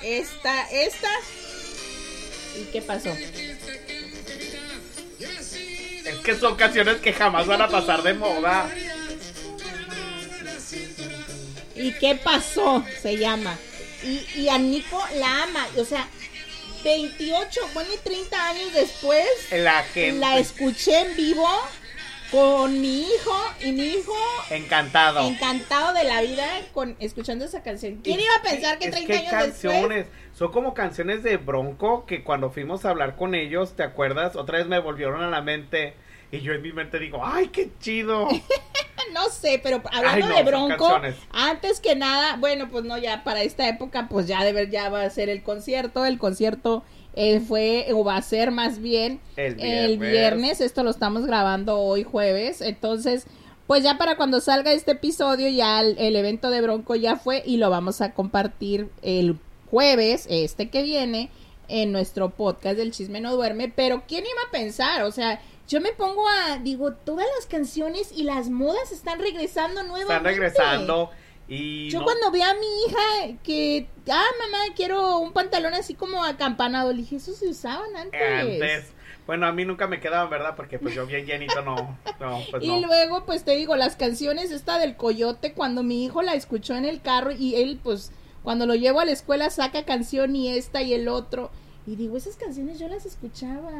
Esta, 0.02 0.70
esta. 0.70 1.08
¿Y 2.60 2.64
qué 2.70 2.80
pasó? 2.80 3.10
Es 5.18 6.16
que 6.24 6.36
son 6.36 6.54
canciones 6.54 6.98
que 6.98 7.12
jamás 7.12 7.48
van 7.48 7.60
a 7.62 7.66
pasar 7.68 8.04
de 8.04 8.14
moda. 8.14 8.70
¿Y 11.74 11.92
qué 11.94 12.14
pasó? 12.14 12.84
Se 13.02 13.16
llama. 13.16 13.58
Y, 14.04 14.24
y 14.42 14.48
a 14.48 14.58
Nico 14.58 15.02
la 15.16 15.42
ama. 15.42 15.66
O 15.76 15.84
sea, 15.84 16.06
28, 16.84 17.60
bueno, 17.74 17.90
y 17.92 17.96
30 17.98 18.48
años 18.48 18.72
después, 18.74 19.26
La 19.50 19.82
gente. 19.82 20.20
la 20.20 20.38
escuché 20.38 21.00
en 21.00 21.16
vivo 21.16 21.48
con 22.32 22.80
mi 22.80 23.02
hijo 23.02 23.36
y 23.60 23.72
mi 23.72 23.82
hijo 23.82 24.12
Encantado. 24.50 25.20
encantado 25.20 25.92
de 25.92 26.04
la 26.04 26.22
vida 26.22 26.46
con 26.72 26.96
escuchando 26.98 27.44
esa 27.44 27.62
canción. 27.62 28.00
¿Quién 28.02 28.18
iba 28.20 28.34
a 28.34 28.42
pensar 28.42 28.78
que 28.78 28.86
es 28.86 28.90
30 28.90 29.12
hay 29.12 29.18
años 29.18 29.32
después? 29.32 29.62
canciones. 29.72 30.06
Son 30.34 30.50
como 30.50 30.72
canciones 30.74 31.22
de 31.22 31.36
Bronco 31.36 32.06
que 32.06 32.24
cuando 32.24 32.50
fuimos 32.50 32.84
a 32.84 32.90
hablar 32.90 33.16
con 33.16 33.34
ellos, 33.34 33.74
¿te 33.76 33.82
acuerdas? 33.82 34.34
Otra 34.34 34.58
vez 34.58 34.66
me 34.66 34.78
volvieron 34.78 35.22
a 35.22 35.28
la 35.30 35.42
mente. 35.42 35.94
Y 36.32 36.40
yo 36.40 36.54
en 36.54 36.62
mi 36.62 36.72
mente 36.72 36.98
digo, 36.98 37.20
¡ay, 37.22 37.48
qué 37.48 37.70
chido! 37.78 38.28
No 39.12 39.28
sé, 39.28 39.60
pero 39.62 39.82
hablando 39.92 40.26
Ay, 40.26 40.30
no, 40.30 40.36
de 40.36 40.42
Bronco, 40.42 41.00
antes 41.32 41.80
que 41.80 41.94
nada, 41.96 42.36
bueno, 42.36 42.68
pues 42.70 42.84
no, 42.84 42.96
ya 42.96 43.24
para 43.24 43.42
esta 43.42 43.68
época, 43.68 44.06
pues 44.08 44.26
ya 44.26 44.42
de 44.42 44.54
ver, 44.54 44.70
ya 44.70 44.88
va 44.88 45.02
a 45.02 45.10
ser 45.10 45.28
el 45.28 45.42
concierto. 45.42 46.06
El 46.06 46.18
concierto 46.18 46.82
eh, 47.14 47.40
fue, 47.40 47.88
o 47.92 48.04
va 48.04 48.16
a 48.16 48.22
ser 48.22 48.50
más 48.50 48.80
bien, 48.80 49.20
El 49.36 49.98
viernes. 49.98 50.60
Esto 50.60 50.82
lo 50.82 50.90
estamos 50.90 51.26
grabando 51.26 51.78
hoy 51.78 52.04
jueves. 52.04 52.60
Entonces, 52.60 53.26
pues 53.66 53.82
ya 53.82 53.98
para 53.98 54.16
cuando 54.16 54.40
salga 54.40 54.72
este 54.72 54.92
episodio, 54.92 55.48
ya 55.48 55.80
el, 55.80 55.96
el 55.98 56.16
evento 56.16 56.50
de 56.50 56.60
Bronco 56.60 56.94
ya 56.94 57.16
fue 57.16 57.42
y 57.44 57.58
lo 57.58 57.70
vamos 57.70 58.00
a 58.00 58.12
compartir 58.12 58.88
el 59.02 59.38
jueves, 59.70 60.26
este 60.28 60.68
que 60.68 60.82
viene, 60.82 61.30
en 61.68 61.92
nuestro 61.92 62.30
podcast 62.30 62.76
del 62.76 62.92
Chisme 62.92 63.20
No 63.20 63.34
Duerme. 63.34 63.72
Pero, 63.74 64.02
¿quién 64.06 64.24
iba 64.24 64.40
a 64.48 64.50
pensar? 64.50 65.02
O 65.02 65.12
sea, 65.12 65.40
yo 65.68 65.80
me 65.80 65.92
pongo 65.92 66.24
a, 66.28 66.58
digo, 66.58 66.92
todas 66.92 67.26
las 67.36 67.46
canciones 67.46 68.12
y 68.14 68.24
las 68.24 68.50
modas 68.50 68.92
están 68.92 69.18
regresando 69.20 69.82
nuevamente. 69.82 70.12
Están 70.12 70.24
regresando. 70.24 71.10
Y 71.48 71.90
Yo 71.90 71.98
no- 71.98 72.04
cuando 72.04 72.30
vi 72.30 72.40
a 72.42 72.54
mi 72.54 72.66
hija 72.86 73.38
que, 73.42 73.88
ah, 74.10 74.24
mamá, 74.40 74.58
quiero 74.74 75.18
un 75.18 75.32
pantalón 75.32 75.74
así 75.74 75.94
como 75.94 76.24
acampanado, 76.24 76.90
le 76.92 76.98
dije, 77.02 77.16
eso 77.16 77.32
se 77.34 77.48
usaban 77.48 77.94
antes. 77.96 78.20
antes. 78.22 78.92
Bueno, 79.26 79.46
a 79.46 79.52
mí 79.52 79.64
nunca 79.64 79.86
me 79.86 80.00
quedaban, 80.00 80.30
¿verdad? 80.30 80.54
Porque 80.56 80.78
pues 80.78 80.94
yo 80.94 81.06
bien 81.06 81.26
llenito 81.26 81.62
no. 81.62 81.98
No, 82.20 82.40
pues 82.50 82.62
y 82.64 82.68
no. 82.80 82.86
luego, 82.86 83.24
pues 83.24 83.44
te 83.44 83.52
digo, 83.56 83.76
las 83.76 83.96
canciones, 83.96 84.50
esta 84.50 84.78
del 84.78 84.96
coyote, 84.96 85.52
cuando 85.52 85.82
mi 85.82 86.04
hijo 86.04 86.22
la 86.22 86.34
escuchó 86.34 86.74
en 86.74 86.84
el 86.84 87.00
carro 87.02 87.30
y 87.32 87.54
él, 87.56 87.78
pues, 87.82 88.10
cuando 88.42 88.66
lo 88.66 88.74
llevo 88.74 88.98
a 89.00 89.04
la 89.04 89.12
escuela 89.12 89.50
saca 89.50 89.84
canción 89.84 90.34
y 90.34 90.48
esta 90.56 90.82
y 90.82 90.94
el 90.94 91.06
otro. 91.08 91.50
Y 91.86 91.96
digo, 91.96 92.16
esas 92.16 92.36
canciones 92.36 92.78
yo 92.80 92.88
las 92.88 93.06
escuchaba. 93.06 93.70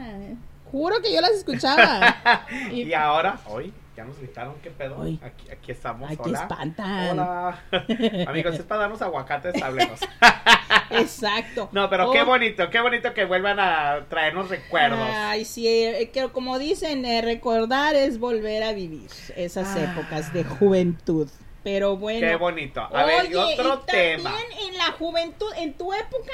Juro 0.71 1.01
que 1.03 1.13
yo 1.13 1.21
las 1.21 1.33
escuchaba. 1.33 2.47
y, 2.73 2.83
y- 2.83 2.95
ahora, 2.95 3.41
hoy, 3.49 3.73
ya 3.97 4.05
nos 4.05 4.19
gritaron, 4.19 4.55
¿qué 4.63 4.71
pedo? 4.71 5.03
Aquí, 5.23 5.51
aquí 5.51 5.73
estamos. 5.73 6.11
Ay, 6.11 6.17
qué 6.17 6.23
hola. 6.31 6.41
espantan. 6.43 7.11
Hola. 7.19 7.63
Amigos, 8.29 8.55
es 8.55 8.63
para 8.63 8.83
darnos 8.83 9.03
aguacates, 9.03 9.63
háblenos. 9.63 10.01
Exacto. 10.91 11.69
No, 11.73 11.89
pero 11.91 12.11
qué 12.11 12.23
Oh, 12.23 12.27
bonito, 12.27 12.69
qué 12.71 12.81
bonito 12.81 13.13
que 13.15 13.25
vuelvan 13.25 13.59
a 13.61 14.07
traernos 14.09 14.49
recuerdos. 14.49 14.99
Ay, 15.13 15.45
sí, 15.45 15.67
eh, 15.69 16.11
que 16.13 16.29
como 16.29 16.59
dicen, 16.59 17.05
eh, 17.05 17.23
recordar 17.23 17.95
es 17.95 18.19
volver 18.19 18.63
a 18.63 18.73
vivir 18.73 19.11
esas 19.37 19.77
Ah. 19.77 19.85
épocas 19.93 20.33
de 20.33 20.45
juventud. 20.45 21.29
Pero 21.63 21.97
bueno. 21.97 22.21
Qué 22.27 22.35
bonito. 22.37 22.81
A 22.81 23.05
ver, 23.05 23.31
y 23.31 23.35
otro 23.35 23.83
y 23.87 23.91
tema. 23.91 24.31
También 24.31 24.69
en 24.69 24.79
la 24.79 24.91
juventud, 24.93 25.53
en 25.57 25.75
tu 25.75 25.93
época, 25.93 26.33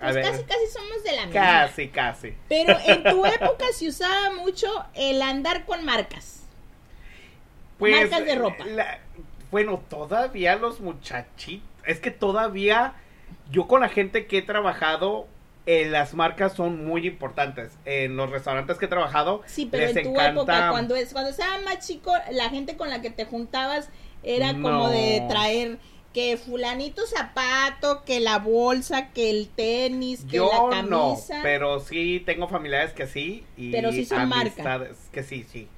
pues 0.00 0.16
casi 0.16 0.42
casi 0.44 0.66
somos 0.72 1.04
de 1.04 1.12
la 1.16 1.26
misma. 1.26 1.40
Casi, 1.40 1.88
casi. 1.88 2.34
Pero 2.48 2.76
en 2.84 3.02
tu 3.04 3.24
época 3.26 3.64
se 3.72 3.88
usaba 3.88 4.32
mucho 4.34 4.66
el 4.94 5.22
andar 5.22 5.64
con 5.66 5.84
marcas. 5.84 6.35
Pues, 7.78 8.10
Marcas 8.10 8.24
de 8.26 8.34
ropa. 8.36 8.64
la- 8.64 8.98
bueno, 9.50 9.82
todavía 9.88 10.56
los 10.56 10.80
muchachitos. 10.80 11.68
Es 11.86 12.00
que 12.00 12.10
todavía 12.10 12.94
yo 13.50 13.66
con 13.68 13.80
la 13.80 13.88
gente 13.88 14.26
que 14.26 14.38
he 14.38 14.42
trabajado, 14.42 15.28
eh, 15.66 15.86
las 15.88 16.14
marcas 16.14 16.52
son 16.54 16.84
muy 16.86 17.06
importantes. 17.06 17.72
En 17.84 18.16
los 18.16 18.30
restaurantes 18.30 18.78
que 18.78 18.86
he 18.86 18.88
trabajado, 18.88 19.42
Sí, 19.46 19.68
pero 19.70 19.86
les 19.86 19.96
en 19.96 20.02
tu 20.04 20.10
encanta. 20.10 20.30
época, 20.30 20.70
cuando 20.70 20.94
es 20.96 21.12
cuando 21.12 21.30
estaba 21.30 21.58
más 21.60 21.86
chico, 21.86 22.12
la 22.32 22.48
gente 22.50 22.76
con 22.76 22.88
la 22.88 23.00
que 23.02 23.10
te 23.10 23.24
juntabas 23.24 23.88
era 24.22 24.52
como 24.52 24.68
No. 24.70 24.88
de 24.90 25.24
traer 25.28 25.78
que 26.12 26.36
fulanito 26.38 27.02
zapato, 27.06 28.02
que 28.04 28.20
la 28.20 28.38
bolsa, 28.38 29.10
que 29.12 29.28
el 29.30 29.48
tenis, 29.48 30.24
que 30.24 30.36
Yo 30.38 30.50
la 30.70 30.82
no, 30.82 31.10
camisa. 31.10 31.40
pero 31.42 31.78
sí 31.80 32.22
tengo 32.24 32.48
familiares 32.48 32.92
que 32.94 33.06
sí. 33.06 33.44
Y 33.56 33.70
Pero 33.70 33.92
sí 33.92 34.04
son 34.06 34.32
amistades 34.32 34.96
que 35.12 35.22
sí, 35.22 35.44
sí. 35.44 35.68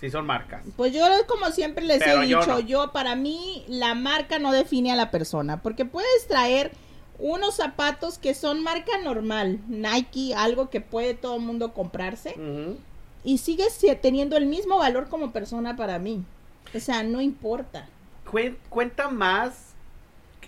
Sí 0.00 0.10
son 0.10 0.26
marcas. 0.26 0.62
Pues 0.76 0.92
yo 0.92 1.04
como 1.26 1.46
siempre 1.50 1.84
les 1.84 1.98
Pero 2.00 2.22
he 2.22 2.28
yo 2.28 2.40
dicho, 2.40 2.52
no. 2.54 2.60
yo 2.60 2.92
para 2.92 3.14
mí 3.16 3.64
la 3.68 3.94
marca 3.94 4.38
no 4.38 4.52
define 4.52 4.92
a 4.92 4.96
la 4.96 5.10
persona, 5.10 5.62
porque 5.62 5.84
puedes 5.84 6.26
traer 6.28 6.72
unos 7.18 7.54
zapatos 7.56 8.18
que 8.18 8.34
son 8.34 8.62
marca 8.62 8.98
normal, 9.02 9.60
Nike, 9.68 10.34
algo 10.34 10.68
que 10.68 10.80
puede 10.80 11.14
todo 11.14 11.36
el 11.36 11.42
mundo 11.42 11.72
comprarse 11.72 12.34
y 13.22 13.38
sigues 13.38 13.72
si- 13.72 13.94
teniendo 13.96 14.36
el 14.36 14.46
mismo 14.46 14.78
valor 14.78 15.08
como 15.08 15.30
persona 15.32 15.76
para 15.76 15.98
mí. 15.98 16.24
O 16.74 16.80
sea, 16.80 17.02
no 17.04 17.20
importa. 17.20 17.86
Cuen- 18.30 18.56
cuenta 18.68 19.08
más 19.08 19.74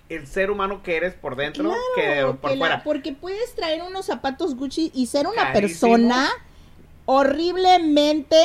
el 0.09 0.27
ser 0.27 0.51
humano 0.51 0.83
que 0.83 0.97
eres 0.97 1.15
por 1.15 1.37
dentro 1.37 1.73
que 1.95 2.25
por 2.41 2.51
la- 2.51 2.57
fuera. 2.59 2.83
porque 2.85 3.13
puedes 3.13 3.55
traer 3.55 3.83
unos 3.83 4.07
zapatos 4.07 4.55
Gucci 4.57 4.91
y 4.93 5.07
ser 5.07 5.27
una 5.29 5.53
persona 5.53 6.29
horriblemente 7.07 8.37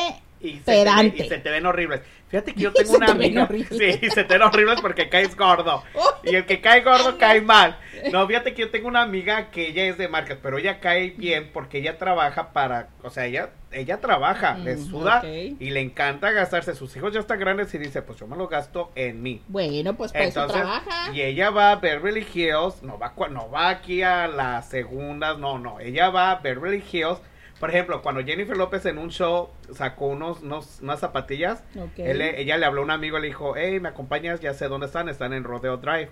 Y 0.43 0.53
se, 0.57 0.63
te, 0.63 0.71
pedante. 0.71 1.17
ve- 1.19 1.25
y 1.25 1.29
se 1.29 1.37
te 1.37 1.49
ven 1.51 1.65
horribles. 1.65 2.01
Fíjate 2.29 2.53
que 2.53 2.61
yo 2.61 2.69
Y 2.73 2.73
tengo 2.73 2.93
una 2.95 3.05
te 3.07 3.11
amiga. 3.11 3.47
Sí, 3.69 4.09
se 4.09 4.23
te 4.23 4.33
ven 4.37 4.41
horribles 4.41 4.81
porque 4.81 5.09
caes 5.09 5.35
gordo. 5.37 5.83
Y 6.23 6.35
el 6.35 6.45
que 6.45 6.61
cae 6.61 6.81
gordo 6.81 7.17
cae 7.17 7.41
mal. 7.41 7.77
No, 8.11 8.27
fíjate 8.27 8.53
que 8.53 8.61
yo 8.61 8.69
tengo 8.69 8.87
una 8.87 9.01
amiga 9.01 9.49
que 9.49 9.67
ella 9.69 9.85
es 9.85 9.97
de 9.97 10.07
marcas, 10.07 10.37
pero 10.41 10.59
ella 10.59 10.79
cae 10.79 11.09
bien 11.17 11.49
porque 11.51 11.79
ella 11.79 11.97
trabaja 11.97 12.53
para. 12.53 12.89
O 13.01 13.09
sea, 13.09 13.25
ella, 13.25 13.49
ella 13.71 13.99
trabaja, 13.99 14.55
le 14.59 14.75
Mm, 14.75 14.85
suda 14.87 15.17
ok. 15.19 15.25
y 15.59 15.69
le 15.71 15.79
encanta 15.81 16.29
gastarse. 16.31 16.75
Sus 16.75 16.95
hijos 16.95 17.11
ya 17.11 17.19
están 17.21 17.39
grandes 17.39 17.73
y 17.73 17.79
dice: 17.79 18.03
Pues 18.03 18.19
yo 18.19 18.27
me 18.27 18.37
lo 18.37 18.47
gasto 18.47 18.91
en 18.93 19.23
mí. 19.23 19.41
Bueno, 19.47 19.95
pues 19.95 20.11
eso 20.13 20.23
Entonces, 20.23 20.61
trabaja. 20.61 21.11
y 21.11 21.21
ella 21.21 21.49
va 21.49 21.71
a 21.71 21.75
Beverly 21.77 22.25
Hills, 22.33 22.83
no 22.83 22.99
va, 22.99 23.13
no 23.29 23.49
va 23.49 23.69
aquí 23.69 24.03
a 24.03 24.27
las 24.27 24.69
segundas, 24.69 25.39
no, 25.39 25.57
no, 25.57 25.79
ella 25.79 26.11
va 26.11 26.29
a 26.31 26.35
Beverly 26.35 26.83
Hills 26.91 27.19
Por 27.61 27.69
ejemplo, 27.69 28.01
cuando 28.01 28.23
Jennifer 28.23 28.57
López 28.57 28.87
en 28.87 28.97
un 28.97 29.11
show 29.11 29.49
sacó 29.71 30.07
unos, 30.07 30.41
unos 30.41 30.79
unas 30.81 30.99
zapatillas, 30.99 31.63
él 31.95 32.19
ella 32.21 32.57
le 32.57 32.65
habló 32.65 32.81
a 32.81 32.85
un 32.85 32.89
amigo 32.89 33.19
y 33.19 33.21
le 33.21 33.27
dijo, 33.27 33.53
hey, 33.55 33.79
¿me 33.79 33.89
acompañas? 33.89 34.41
Ya 34.41 34.55
sé 34.55 34.67
dónde 34.67 34.87
están, 34.87 35.07
están 35.09 35.31
en 35.31 35.43
Rodeo 35.43 35.77
Drive. 35.77 36.09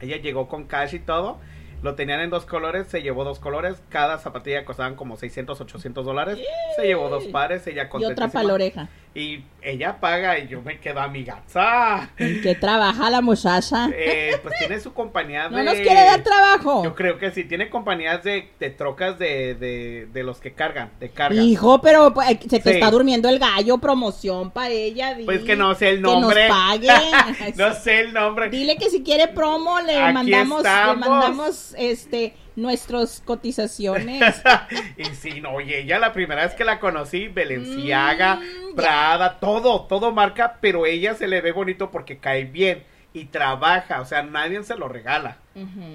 Ella 0.00 0.16
llegó 0.16 0.48
con 0.48 0.64
cash 0.64 0.94
y 0.96 0.98
todo, 0.98 1.38
lo 1.84 1.94
tenían 1.94 2.18
en 2.20 2.30
dos 2.30 2.44
colores, 2.44 2.88
se 2.88 3.02
llevó 3.02 3.22
dos 3.22 3.38
colores, 3.38 3.80
cada 3.88 4.18
zapatilla 4.18 4.64
costaban 4.64 4.96
como 4.96 5.16
600, 5.16 5.60
800 5.60 6.04
dólares, 6.04 6.40
se 6.74 6.86
llevó 6.86 7.08
dos 7.08 7.26
pares, 7.28 7.64
ella 7.68 7.84
Y 7.84 7.86
otra 7.86 7.90
contentísima. 7.90 8.32
para 8.32 8.48
la 8.48 8.54
oreja. 8.54 8.88
Y 9.14 9.42
ella 9.62 9.98
paga 10.00 10.38
y 10.38 10.46
yo 10.48 10.62
me 10.62 10.78
quedo 10.78 11.00
amigaza. 11.00 12.10
¿En 12.18 12.40
qué 12.40 12.54
trabaja 12.54 13.10
la 13.10 13.20
muchacha? 13.20 13.88
Eh, 13.92 14.36
pues 14.42 14.54
tiene 14.58 14.78
su 14.80 14.92
compañía 14.92 15.48
de... 15.48 15.56
No 15.56 15.64
nos 15.64 15.74
quiere 15.74 16.04
dar 16.04 16.22
trabajo. 16.22 16.84
Yo 16.84 16.94
creo 16.94 17.18
que 17.18 17.30
sí, 17.32 17.44
tiene 17.44 17.68
compañías 17.68 18.22
de, 18.22 18.50
de 18.60 18.70
trocas 18.70 19.18
de, 19.18 19.54
de, 19.54 20.06
de 20.12 20.22
los 20.22 20.38
que 20.40 20.52
cargan, 20.52 20.90
de 21.00 21.08
carga. 21.10 21.40
Hijo, 21.42 21.80
pero 21.80 22.14
pues, 22.14 22.28
se 22.48 22.60
te 22.60 22.62
Sí. 22.62 22.70
está 22.70 22.90
durmiendo 22.90 23.28
el 23.28 23.38
gallo, 23.38 23.78
promoción 23.78 24.50
para 24.50 24.68
ella. 24.70 25.14
di. 25.14 25.24
Pues 25.24 25.40
que 25.40 25.56
no 25.56 25.74
sé 25.74 25.88
el 25.88 25.96
Que 25.96 26.02
nombre. 26.02 26.48
nos 26.48 26.56
pague. 26.56 26.88
no 27.56 27.74
sé 27.74 28.00
el 28.00 28.12
nombre. 28.12 28.50
Dile 28.50 28.76
que 28.76 28.90
si 28.90 29.02
quiere 29.02 29.26
promo 29.28 29.80
le 29.80 29.96
Aquí 29.98 30.12
mandamos, 30.14 30.62
le 30.62 30.96
mandamos 30.96 31.74
este 31.78 32.34
nuestras 32.58 33.22
cotizaciones. 33.24 34.42
y 34.96 35.04
sí, 35.14 35.40
no, 35.40 35.52
oye, 35.54 35.80
ella 35.80 35.98
la 35.98 36.12
primera 36.12 36.42
vez 36.44 36.54
que 36.54 36.64
la 36.64 36.80
conocí, 36.80 37.28
Balenciaga, 37.28 38.36
Mm, 38.36 38.74
Prada, 38.74 39.38
todo, 39.40 39.86
todo 39.86 40.12
marca, 40.12 40.58
pero 40.60 40.86
ella 40.86 41.14
se 41.14 41.26
le 41.28 41.40
ve 41.40 41.52
bonito 41.52 41.90
porque 41.90 42.18
cae 42.18 42.44
bien 42.44 42.84
y 43.12 43.24
trabaja, 43.26 44.00
o 44.00 44.04
sea, 44.06 44.22
nadie 44.22 44.62
se 44.62 44.76
lo 44.76 44.88
regala. 44.88 45.38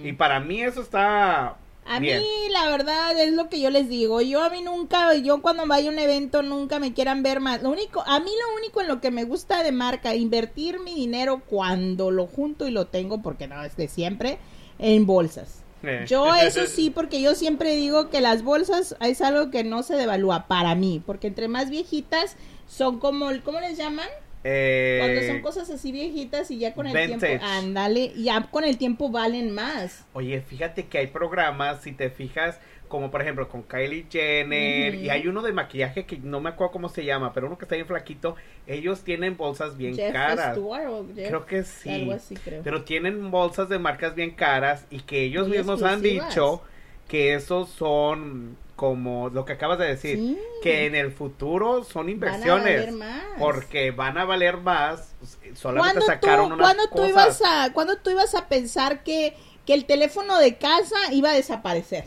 Y 0.03 0.13
para 0.13 0.39
mí 0.41 0.61
eso 0.61 0.81
está 0.81 1.55
A 1.85 1.99
bien. 1.99 2.19
mí, 2.19 2.27
la 2.51 2.69
verdad, 2.69 3.17
es 3.19 3.31
lo 3.33 3.49
que 3.49 3.61
yo 3.61 3.69
les 3.69 3.87
digo. 3.87 4.19
Yo 4.21 4.41
a 4.43 4.49
mí 4.49 4.61
nunca, 4.61 5.13
yo 5.15 5.41
cuando 5.41 5.65
vaya 5.67 5.89
a 5.89 5.93
un 5.93 5.99
evento, 5.99 6.41
nunca 6.43 6.79
me 6.79 6.93
quieran 6.93 7.23
ver 7.23 7.39
más. 7.39 7.61
Lo 7.63 7.69
único, 7.69 8.01
a 8.05 8.19
mí 8.19 8.31
lo 8.41 8.55
único 8.57 8.81
en 8.81 8.87
lo 8.89 8.99
que 8.99 9.11
me 9.11 9.23
gusta 9.23 9.63
de 9.63 9.71
marca, 9.71 10.15
invertir 10.15 10.79
mi 10.79 10.93
dinero 10.95 11.41
cuando 11.45 12.11
lo 12.11 12.27
junto 12.27 12.67
y 12.67 12.71
lo 12.71 12.87
tengo, 12.87 13.21
porque 13.21 13.47
no 13.47 13.63
es 13.63 13.77
de 13.77 13.87
siempre, 13.87 14.39
en 14.79 15.05
bolsas. 15.05 15.62
Yo 16.07 16.33
eso 16.35 16.65
sí, 16.67 16.89
porque 16.89 17.21
yo 17.21 17.35
siempre 17.35 17.75
digo 17.75 18.09
que 18.09 18.21
las 18.21 18.43
bolsas 18.43 18.95
es 19.01 19.21
algo 19.21 19.51
que 19.51 19.63
no 19.63 19.83
se 19.83 19.95
devalúa 19.95 20.47
para 20.47 20.75
mí, 20.75 21.01
porque 21.05 21.27
entre 21.27 21.47
más 21.47 21.69
viejitas 21.69 22.35
son 22.67 22.99
como, 22.99 23.29
el- 23.29 23.43
¿cómo 23.43 23.59
les 23.59 23.77
llaman? 23.77 24.07
Eh, 24.45 24.97
Cuando 24.99 25.21
son 25.23 25.41
cosas 25.41 25.69
así 25.69 25.93
viejitas 25.93 26.51
y 26.51 26.57
ya 26.59 26.73
con 26.73 26.85
el 26.85 26.93
vintage. 26.93 27.27
tiempo, 27.37 27.45
ándale, 27.45 28.11
ya 28.17 28.49
con 28.51 28.65
el 28.65 28.77
tiempo 28.77 29.09
valen 29.09 29.51
más. 29.51 30.05
Oye, 30.13 30.41
fíjate 30.41 30.87
que 30.87 30.97
hay 30.97 31.07
programas, 31.07 31.81
si 31.81 31.93
te 31.93 32.09
fijas, 32.09 32.59
como 32.93 33.09
por 33.09 33.23
ejemplo 33.23 33.49
con 33.49 33.63
Kylie 33.63 34.05
Jenner, 34.07 34.93
y 34.93 35.09
hay 35.09 35.27
uno 35.27 35.41
de 35.41 35.51
maquillaje 35.51 36.05
que 36.05 36.19
no 36.19 36.39
me 36.41 36.49
acuerdo 36.51 36.73
cómo 36.73 36.89
se 36.89 37.03
llama, 37.03 37.33
pero 37.33 37.47
uno 37.47 37.57
que 37.57 37.65
está 37.65 37.73
bien 37.73 37.87
flaquito, 37.87 38.35
ellos 38.67 39.01
tienen 39.03 39.35
bolsas 39.35 39.75
bien 39.77 39.95
Jeff 39.95 40.13
caras. 40.13 40.51
Stewart 40.55 40.85
o 40.89 41.03
Jeff- 41.15 41.27
Creo 41.27 41.45
que 41.47 41.63
sí. 41.63 41.89
Algo 41.89 42.13
así, 42.13 42.35
creo. 42.35 42.61
Pero 42.63 42.83
tienen 42.83 43.31
bolsas 43.31 43.67
de 43.67 43.79
marcas 43.79 44.13
bien 44.13 44.29
caras 44.35 44.85
y 44.91 44.99
que 44.99 45.23
ellos 45.23 45.47
Muy 45.47 45.57
mismos 45.57 45.81
han 45.81 46.03
dicho 46.03 46.61
que 47.07 47.33
esos 47.33 47.69
son 47.69 48.57
como 48.75 49.29
lo 49.29 49.43
que 49.43 49.53
acabas 49.53 49.79
de 49.79 49.85
decir, 49.87 50.17
Sí. 50.19 50.37
que 50.61 50.85
en 50.85 50.93
el 50.93 51.11
futuro 51.11 51.83
son 51.83 52.03
Van 52.05 52.09
a 52.09 52.11
inversiones. 52.11 52.63
valer 52.79 52.91
más. 52.91 53.23
Porque 53.39 53.89
van 53.89 54.19
a 54.19 54.25
valer 54.25 54.57
más. 54.57 55.15
Solamente 55.55 55.97
¿Cuándo 55.97 56.01
sacaron 56.05 56.47
tú, 56.49 56.53
unas 56.53 56.67
cuándo 56.67 56.83
tú 56.89 56.95
cosas. 56.97 57.09
ibas 57.09 57.41
a, 57.43 57.73
cuándo 57.73 57.97
tú 57.97 58.11
ibas 58.11 58.35
a 58.35 58.47
pensar 58.47 59.01
que, 59.03 59.33
que 59.65 59.73
el 59.73 59.85
teléfono 59.85 60.37
de 60.37 60.57
casa 60.57 60.95
iba 61.11 61.31
a 61.31 61.33
desaparecer? 61.33 62.05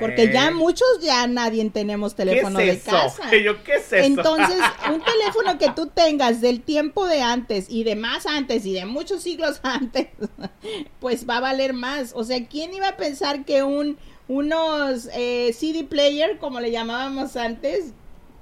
Porque 0.00 0.32
ya 0.32 0.50
muchos 0.50 0.86
ya 1.00 1.26
nadie 1.26 1.68
tenemos 1.70 2.14
¿qué 2.14 2.24
teléfono 2.24 2.58
es 2.58 2.66
de 2.66 2.72
eso? 2.72 2.90
casa. 2.90 3.36
Yo 3.44 3.62
qué 3.62 3.74
es 3.74 3.92
eso. 3.92 4.04
Entonces, 4.04 4.58
un 4.92 5.02
teléfono 5.02 5.58
que 5.58 5.70
tú 5.70 5.86
tengas 5.86 6.40
del 6.40 6.62
tiempo 6.62 7.06
de 7.06 7.22
antes 7.22 7.66
y 7.68 7.84
de 7.84 7.96
más 7.96 8.26
antes 8.26 8.66
y 8.66 8.72
de 8.72 8.84
muchos 8.84 9.22
siglos 9.22 9.60
antes, 9.62 10.08
pues 11.00 11.28
va 11.28 11.38
a 11.38 11.40
valer 11.40 11.72
más. 11.72 12.12
O 12.14 12.24
sea, 12.24 12.44
¿quién 12.46 12.74
iba 12.74 12.88
a 12.88 12.96
pensar 12.96 13.44
que 13.44 13.62
un 13.62 13.98
unos 14.28 15.08
eh, 15.14 15.52
CD 15.52 15.84
player, 15.84 16.38
como 16.38 16.58
le 16.58 16.72
llamábamos 16.72 17.36
antes, 17.36 17.92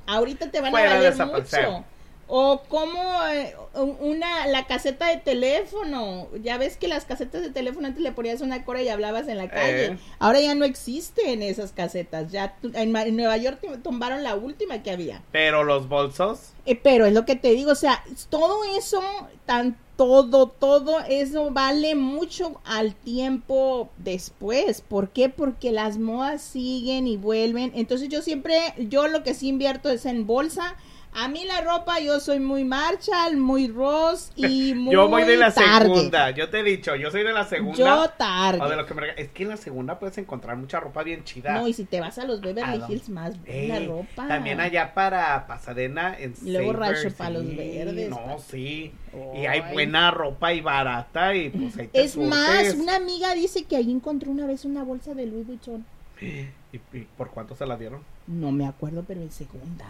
ahorita 0.06 0.50
te 0.50 0.60
van 0.62 0.70
Fuera 0.70 0.92
a 0.92 0.94
valer 0.94 1.26
mucho? 1.26 1.84
O 2.26 2.62
como 2.68 3.00
eh, 3.32 3.54
una 3.74 4.46
la 4.46 4.66
caseta 4.66 5.08
de 5.08 5.18
teléfono, 5.18 6.28
ya 6.42 6.58
ves 6.58 6.76
que 6.76 6.88
las 6.88 7.04
casetas 7.04 7.42
de 7.42 7.50
teléfono 7.50 7.86
antes 7.86 8.02
le 8.02 8.12
ponías 8.12 8.40
una 8.40 8.64
cora 8.64 8.82
y 8.82 8.88
hablabas 8.88 9.28
en 9.28 9.38
la 9.38 9.48
calle. 9.48 9.86
Eh. 9.86 9.98
Ahora 10.18 10.40
ya 10.40 10.54
no 10.54 10.64
existen 10.64 11.42
esas 11.42 11.72
casetas. 11.72 12.32
Ya 12.32 12.56
en, 12.62 12.96
en 12.96 13.16
Nueva 13.16 13.36
York 13.36 13.60
tumbaron 13.82 14.22
la 14.22 14.34
última 14.34 14.82
que 14.82 14.90
había. 14.90 15.22
Pero 15.32 15.64
los 15.64 15.88
bolsos. 15.88 16.52
Eh, 16.66 16.78
pero 16.82 17.06
es 17.06 17.12
lo 17.12 17.26
que 17.26 17.36
te 17.36 17.50
digo, 17.50 17.72
o 17.72 17.76
sea, 17.76 18.02
todo 18.30 18.62
eso, 18.76 19.02
tan 19.44 19.76
todo, 19.96 20.48
todo 20.48 21.00
eso 21.00 21.50
vale 21.50 21.94
mucho 21.94 22.60
al 22.64 22.94
tiempo 22.94 23.90
después. 23.98 24.80
¿Por 24.80 25.10
qué? 25.10 25.28
Porque 25.28 25.72
las 25.72 25.98
modas 25.98 26.42
siguen 26.42 27.06
y 27.06 27.16
vuelven. 27.16 27.72
Entonces 27.74 28.08
yo 28.08 28.22
siempre, 28.22 28.56
yo 28.78 29.08
lo 29.08 29.22
que 29.22 29.34
sí 29.34 29.48
invierto 29.48 29.90
es 29.90 30.06
en 30.06 30.26
bolsa. 30.26 30.76
A 31.16 31.28
mí 31.28 31.44
la 31.44 31.60
ropa, 31.60 32.00
yo 32.00 32.18
soy 32.18 32.40
muy 32.40 32.64
Marshall, 32.64 33.36
muy 33.36 33.68
Ross 33.68 34.32
y 34.34 34.74
muy 34.76 34.92
yo 34.92 35.08
voy 35.08 35.22
de 35.22 35.36
la 35.36 35.52
Target. 35.52 35.82
segunda. 35.82 36.30
Yo 36.30 36.50
te 36.50 36.58
he 36.58 36.62
dicho, 36.64 36.96
yo 36.96 37.10
soy 37.10 37.22
de 37.22 37.32
la 37.32 37.44
segunda. 37.44 37.78
Yo 37.78 38.10
Target. 38.18 38.60
o 38.60 38.68
de 38.68 38.76
lo 38.76 38.84
que 38.84 38.94
me 38.94 39.02
Es 39.16 39.28
que 39.30 39.44
en 39.44 39.50
la 39.50 39.56
segunda 39.56 39.98
puedes 40.00 40.18
encontrar 40.18 40.56
mucha 40.56 40.80
ropa 40.80 41.04
bien 41.04 41.22
chida. 41.22 41.54
No, 41.54 41.68
y 41.68 41.72
si 41.72 41.84
te 41.84 42.00
vas 42.00 42.18
a 42.18 42.24
los 42.24 42.40
¿A 42.40 42.42
Beverly 42.42 42.78
dónde? 42.78 42.94
Hills, 42.94 43.08
más 43.10 43.34
Ey, 43.46 43.68
la 43.68 43.80
ropa. 43.80 44.26
También 44.26 44.60
allá 44.60 44.92
para 44.92 45.46
Pasadena 45.46 46.16
en 46.18 46.34
luego 46.42 46.72
Savers, 46.72 46.78
Rancho 47.04 47.42
sí, 47.42 47.56
Verdes, 47.56 48.10
No, 48.10 48.38
sí. 48.38 48.92
Y 49.36 49.46
hay 49.46 49.60
Ay. 49.60 49.72
buena 49.72 50.10
ropa 50.10 50.52
y 50.52 50.60
barata 50.60 51.34
y 51.36 51.50
pues 51.50 51.76
ahí 51.78 51.86
te 51.88 52.02
Es 52.02 52.16
más, 52.16 52.74
una 52.74 52.96
amiga 52.96 53.34
dice 53.34 53.64
que 53.64 53.76
ahí 53.76 53.90
encontró 53.90 54.32
una 54.32 54.46
vez 54.46 54.64
una 54.64 54.82
bolsa 54.82 55.14
de 55.14 55.26
Louis 55.26 55.46
Vuitton. 55.46 55.84
¿Y, 56.20 56.48
y 56.92 57.00
por 57.16 57.30
cuánto 57.30 57.54
se 57.54 57.66
la 57.66 57.76
dieron? 57.76 58.02
No 58.26 58.52
me 58.52 58.66
acuerdo, 58.66 59.04
pero 59.06 59.20
en 59.20 59.30
segunda. 59.30 59.86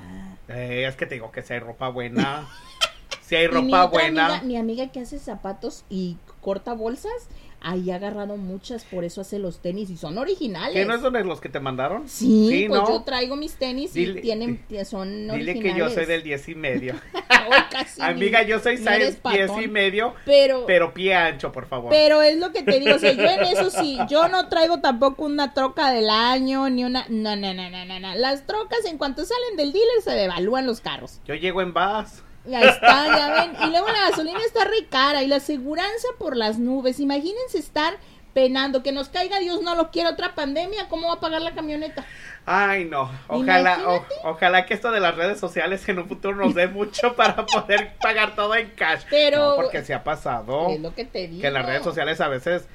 Eh, 0.48 0.86
es 0.88 0.96
que 0.96 1.06
te 1.06 1.14
digo 1.14 1.30
que 1.30 1.42
si 1.42 1.52
hay 1.52 1.60
ropa 1.60 1.88
buena. 1.88 2.48
si 3.22 3.36
hay 3.36 3.46
Y 3.46 3.48
mi 3.48 3.54
ropa 3.72 3.86
buena. 3.86 4.26
Amiga, 4.26 4.42
mi 4.42 4.56
amiga 4.56 4.88
que 4.88 5.00
hace 5.00 5.18
zapatos 5.18 5.84
y 5.88 6.16
corta 6.40 6.74
bolsas, 6.74 7.28
ahí 7.64 7.90
ha 7.90 7.96
agarrado 7.96 8.36
muchas, 8.36 8.84
por 8.84 9.04
eso 9.04 9.20
hace 9.22 9.38
los 9.38 9.60
tenis 9.60 9.90
y 9.90 9.96
son 9.96 10.18
originales. 10.18 10.74
¿Qué 10.74 10.84
no 10.84 11.00
son 11.00 11.14
los 11.26 11.40
que 11.40 11.48
te 11.48 11.58
mandaron? 11.60 12.08
Sí, 12.08 12.48
Sí, 12.50 12.66
pues 12.68 12.82
¿no? 12.82 12.88
yo 12.88 13.02
traigo 13.02 13.36
mis 13.36 13.54
tenis 13.54 13.94
Dile- 13.94 14.18
y 14.18 14.22
tienen, 14.22 14.60
son 14.84 15.08
Dile 15.28 15.32
originales. 15.32 15.62
que 15.72 15.78
yo 15.78 15.90
soy 15.90 16.04
del 16.06 16.22
10 16.22 16.48
y 16.50 16.54
medio. 16.54 16.94
Casi 17.70 18.00
Amiga, 18.02 18.42
yo 18.42 18.58
soy 18.60 18.78
ni 18.78 18.86
eres 18.86 19.18
size 19.22 19.46
10 19.46 19.50
y 19.64 19.68
medio, 19.68 20.14
Pero, 20.24 20.64
pero 20.66 20.92
pie 20.94 21.14
ancho, 21.14 21.50
por 21.52 21.66
favor. 21.66 21.90
Pero 21.90 22.22
es 22.22 22.36
lo 22.38 22.52
que 22.52 22.62
te 22.62 22.78
digo, 22.80 22.96
o 22.96 22.98
sea, 22.98 23.12
yo 23.12 23.22
en 23.24 23.40
eso 23.56 23.70
sí, 23.70 23.98
yo 24.08 24.28
no 24.28 24.48
traigo 24.48 24.80
tampoco 24.80 25.24
una 25.24 25.54
troca 25.54 25.90
del 25.92 26.10
año, 26.10 26.68
ni 26.68 26.84
una, 26.84 27.06
no, 27.08 27.34
no, 27.36 27.54
no, 27.54 27.70
no, 27.70 27.84
no, 27.86 28.00
no. 28.00 28.14
Las 28.16 28.46
trocas 28.46 28.84
en 28.86 28.98
cuanto 28.98 29.24
salen 29.24 29.56
del 29.56 29.72
dealer 29.72 30.02
se 30.02 30.10
devalúan 30.12 30.66
los 30.66 30.80
carros. 30.80 31.20
Yo 31.24 31.34
llego 31.34 31.62
en 31.62 31.72
bus. 31.72 32.22
Ahí 32.46 32.68
está, 32.68 33.06
ya 33.16 33.32
ven. 33.32 33.56
Y 33.68 33.70
luego 33.70 33.86
la 33.88 34.10
gasolina 34.10 34.38
está 34.44 34.64
re 34.64 34.86
cara 34.90 35.22
y 35.22 35.26
la 35.28 35.36
aseguranza 35.36 36.08
por 36.18 36.36
las 36.36 36.58
nubes. 36.58 37.00
Imagínense 37.00 37.58
estar 37.58 37.94
penando, 38.34 38.82
que 38.82 38.90
nos 38.92 39.08
caiga 39.08 39.38
Dios 39.38 39.62
no 39.62 39.76
lo 39.76 39.90
quiere 39.92 40.08
otra 40.08 40.34
pandemia, 40.34 40.88
¿cómo 40.88 41.06
va 41.06 41.14
a 41.14 41.20
pagar 41.20 41.40
la 41.40 41.54
camioneta? 41.54 42.04
Ay, 42.44 42.84
no. 42.84 43.08
Ojalá, 43.28 43.78
o- 43.88 44.04
ojalá 44.24 44.66
que 44.66 44.74
esto 44.74 44.90
de 44.90 44.98
las 45.00 45.14
redes 45.14 45.38
sociales 45.38 45.88
en 45.88 46.00
un 46.00 46.08
futuro 46.08 46.34
nos 46.36 46.52
dé 46.54 46.66
mucho 46.66 47.14
para 47.16 47.46
poder 47.46 47.92
pagar 48.00 48.34
todo 48.34 48.56
en 48.56 48.70
cash. 48.70 49.02
Pero- 49.08 49.50
No, 49.50 49.56
porque 49.56 49.84
se 49.84 49.94
ha 49.94 50.02
pasado 50.02 50.68
Es 50.70 50.80
lo 50.80 50.92
que 50.94 51.04
te 51.04 51.28
digo. 51.28 51.42
que 51.42 51.46
en 51.46 51.54
las 51.54 51.64
redes 51.64 51.84
sociales 51.84 52.20
a 52.20 52.26
veces 52.28 52.66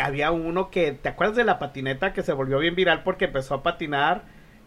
había 0.00 0.30
uno 0.30 0.70
que, 0.70 0.92
¿te 0.92 1.08
acuerdas 1.10 1.36
de 1.36 1.44
la 1.44 1.58
patineta 1.58 2.12
que 2.14 2.22
se 2.22 2.32
volvió 2.32 2.58
bien 2.58 2.74
viral 2.74 3.02
porque 3.02 3.26
empezó 3.26 3.54
a 3.54 3.62
patinar 3.62 4.22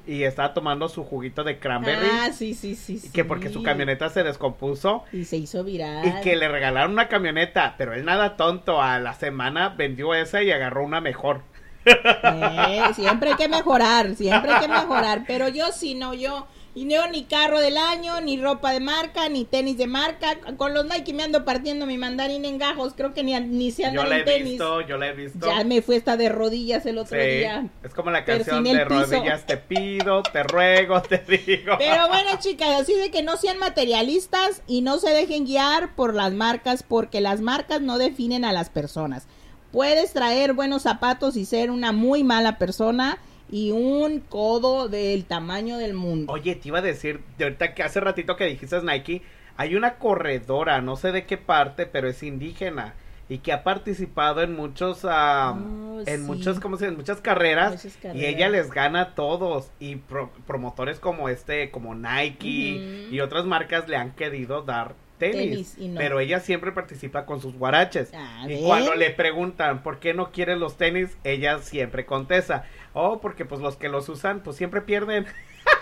y 0.09 0.23
estaba 0.23 0.53
tomando 0.53 0.89
su 0.89 1.03
juguito 1.03 1.43
de 1.43 1.59
cranberry? 1.59 2.07
Ah, 2.11 2.31
sí, 2.33 2.53
sí, 2.55 2.75
sí. 2.75 2.99
y 3.03 3.09
que 3.11 3.23
porque 3.25 3.49
su 3.49 3.61
camioneta 3.61 4.09
se 4.09 4.23
descompuso 4.23 5.03
Y 5.13 5.25
se 5.25 5.37
hizo 5.37 5.63
viral. 5.63 6.05
y 6.07 6.21
que 6.21 6.35
le 6.35 6.47
regalaron 6.47 6.91
una 6.93 7.07
camioneta, 7.07 7.75
pero 7.77 7.93
él 7.93 8.05
nada 8.05 8.35
tonto, 8.35 8.81
a 8.81 8.99
la 8.99 9.13
semana 9.13 9.69
vendió 9.69 10.15
esa 10.15 10.41
y 10.41 10.51
agarró 10.51 10.83
una 10.83 10.99
mejor. 11.01 11.41
Eh, 11.85 12.81
siempre 12.93 13.29
hay 13.31 13.35
que 13.35 13.47
mejorar, 13.47 14.15
siempre 14.15 14.51
hay 14.51 14.61
que 14.61 14.67
mejorar. 14.67 15.23
Pero 15.27 15.47
yo 15.47 15.71
sí, 15.71 15.95
no, 15.95 16.13
yo, 16.13 16.47
y 16.75 16.85
no 16.85 17.07
ni 17.09 17.23
carro 17.25 17.59
del 17.59 17.77
año, 17.77 18.21
ni 18.21 18.39
ropa 18.39 18.71
de 18.71 18.79
marca, 18.79 19.27
ni 19.27 19.43
tenis 19.43 19.77
de 19.77 19.87
marca. 19.87 20.37
Con 20.57 20.73
los 20.73 20.85
Nike 20.85 21.13
me 21.13 21.23
ando 21.23 21.43
partiendo 21.43 21.85
mi 21.85 21.97
mandarín 21.97 22.45
en 22.45 22.57
gajos. 22.57 22.93
Creo 22.95 23.13
que 23.13 23.23
ni, 23.23 23.37
ni 23.39 23.71
se 23.71 23.81
Yo 23.83 23.87
andan 23.89 24.09
la 24.09 24.15
en 24.17 24.21
he 24.21 24.25
tenis. 24.25 24.49
visto, 24.51 24.81
yo 24.81 24.97
la 24.97 25.07
he 25.07 25.13
visto. 25.13 25.45
Ya 25.47 25.63
me 25.63 25.81
fue 25.81 25.95
esta 25.95 26.15
de 26.15 26.29
rodillas 26.29 26.85
el 26.85 26.97
otro 26.99 27.19
Sí, 27.19 27.27
día. 27.27 27.67
es 27.83 27.93
como 27.93 28.11
la 28.11 28.23
canción 28.23 28.63
de 28.63 28.85
rodillas, 28.85 29.45
te 29.45 29.57
pido, 29.57 30.21
te 30.23 30.43
ruego, 30.43 31.01
te 31.01 31.17
digo. 31.27 31.73
Pero 31.77 32.07
bueno, 32.07 32.29
chicas, 32.39 32.69
así 32.81 32.93
de 32.93 33.09
que 33.11 33.23
no 33.23 33.35
sean 33.37 33.57
materialistas 33.57 34.61
y 34.67 34.81
no 34.81 34.99
se 34.99 35.09
dejen 35.09 35.45
guiar 35.45 35.95
por 35.95 36.13
las 36.13 36.33
marcas, 36.33 36.83
porque 36.83 37.19
las 37.21 37.41
marcas 37.41 37.81
no 37.81 37.97
definen 37.97 38.45
a 38.45 38.53
las 38.53 38.69
personas. 38.69 39.25
Puedes 39.71 40.13
traer 40.13 40.53
buenos 40.53 40.83
zapatos 40.83 41.35
y 41.35 41.45
ser 41.45 41.71
una 41.71 41.91
muy 41.91 42.23
mala 42.23 42.57
persona. 42.57 43.17
Y 43.51 43.71
un 43.71 44.19
codo 44.19 44.89
del 44.89 45.25
tamaño 45.25 45.77
del 45.77 45.93
mundo. 45.93 46.31
Oye, 46.31 46.55
te 46.55 46.67
iba 46.67 46.79
a 46.79 46.83
decir, 46.83 47.21
de 47.37 47.45
ahorita 47.45 47.73
que 47.73 47.83
hace 47.83 47.99
ratito 47.99 48.35
que 48.35 48.45
dijiste 48.45 48.81
Nike, 48.81 49.21
hay 49.57 49.75
una 49.75 49.95
corredora, 49.95 50.81
no 50.81 50.95
sé 50.95 51.11
de 51.11 51.25
qué 51.25 51.37
parte, 51.37 51.85
pero 51.85 52.07
es 52.07 52.23
indígena 52.23 52.93
y 53.27 53.39
que 53.39 53.51
ha 53.53 53.63
participado 53.63 54.41
en 54.41 54.55
muchos, 54.55 55.01
ah, 55.03 55.53
Oh, 55.55 55.99
en 56.05 56.21
sí. 56.21 56.25
muchos, 56.25 56.59
¿cómo 56.59 56.77
se? 56.77 56.87
En 56.87 56.95
muchas 56.95 57.21
carreras, 57.21 57.71
Muchas 57.83 58.15
y 58.15 58.25
ella 58.25 58.49
les 58.49 58.71
gana 58.71 59.01
a 59.01 59.15
todos 59.15 59.69
y 59.79 59.97
pro- 59.97 60.31
promotores 60.47 60.99
como 60.99 61.29
este, 61.29 61.69
como 61.71 61.93
Nike 61.93 63.07
y 63.11 63.19
otras 63.19 63.45
marcas 63.45 63.87
le 63.87 63.97
han 63.97 64.11
querido 64.11 64.61
dar 64.61 64.95
tenis, 65.19 65.35
Tenis, 65.49 65.75
y 65.77 65.87
no. 65.89 65.97
pero 65.97 66.21
ella 66.21 66.39
siempre 66.39 66.71
participa 66.71 67.25
con 67.25 67.41
sus 67.41 67.53
guaraches. 67.53 68.11
Ah, 68.15 68.45
y 68.47 68.63
cuando 68.63 68.95
le 68.95 69.09
preguntan 69.11 69.83
por 69.83 69.99
qué 69.99 70.13
no 70.13 70.31
quiere 70.31 70.55
los 70.55 70.77
tenis, 70.77 71.17
ella 71.25 71.59
siempre 71.59 72.05
contesta, 72.05 72.65
oh, 72.93 73.19
porque 73.21 73.45
pues 73.45 73.61
los 73.61 73.75
que 73.77 73.89
los 73.89 74.07
usan 74.09 74.41
pues 74.43 74.57
siempre 74.57 74.81
pierden, 74.81 75.25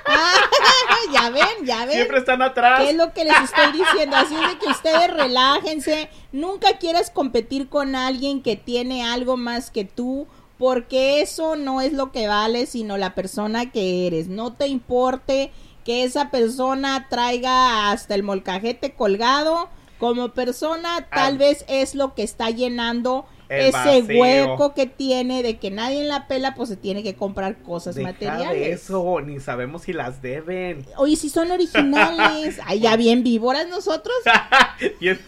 ya 1.14 1.30
ven, 1.30 1.66
ya 1.66 1.86
ven. 1.86 1.96
siempre 1.96 2.20
están 2.20 2.42
atrás. 2.42 2.82
¿Qué 2.82 2.90
es 2.92 2.96
lo 2.96 3.14
que 3.14 3.26
les 3.26 3.40
estoy 3.42 3.72
diciendo? 3.72 4.16
Así 4.18 4.36
es 4.36 4.50
de 4.52 4.58
que 4.60 4.68
ustedes 4.68 5.14
relájense. 5.14 6.10
Nunca 6.32 6.78
quieras 6.80 7.10
competir 7.12 7.70
con 7.70 7.96
alguien 7.96 8.42
que 8.42 8.56
tiene 8.56 9.06
algo 9.06 9.38
más 9.38 9.72
que 9.72 9.86
tú. 9.86 10.28
Porque 10.58 11.22
eso 11.22 11.56
no 11.56 11.82
es 11.82 11.94
lo 11.94 12.12
que 12.12 12.28
vale, 12.28 12.66
sino 12.66 12.98
la 12.98 13.14
persona 13.14 13.70
que 13.72 14.08
eres. 14.08 14.28
No 14.28 14.54
te 14.54 14.66
importe 14.66 15.52
que 15.86 16.04
esa 16.04 16.32
persona 16.32 17.06
traiga 17.12 17.92
hasta 17.92 18.16
el 18.16 18.24
molcajete 18.24 18.94
colgado. 18.96 19.70
Como 20.00 20.30
persona, 20.30 21.08
tal 21.14 21.36
Ah. 21.36 21.38
vez 21.38 21.64
es 21.68 21.94
lo 21.94 22.16
que 22.16 22.24
está 22.24 22.50
llenando 22.50 23.28
El 23.50 23.68
ese 23.68 23.72
vacío. 24.02 24.22
hueco 24.22 24.74
que 24.74 24.86
tiene 24.88 25.42
de 25.44 25.58
que 25.58 25.72
nadie 25.72 26.02
en 26.02 26.08
la 26.10 26.28
pela, 26.28 26.54
pues 26.56 26.70
se 26.70 26.76
tiene 26.78 27.02
que 27.04 27.16
comprar 27.16 27.58
cosas 27.64 27.96
Deja 27.96 28.10
materiales. 28.10 28.52
de 28.60 28.72
eso, 28.72 29.22
ni 29.22 29.40
sabemos 29.40 29.84
si 29.84 29.94
las 29.94 30.22
deben. 30.22 30.86
Oye, 30.98 31.16
si 31.16 31.30
son 31.30 31.52
originales. 31.52 32.60
Ay, 32.66 32.80
ya 32.82 32.96
bien 32.98 33.24
víboras 33.24 33.68
nosotros. 33.68 34.16
y 35.00 35.10
es- 35.10 35.20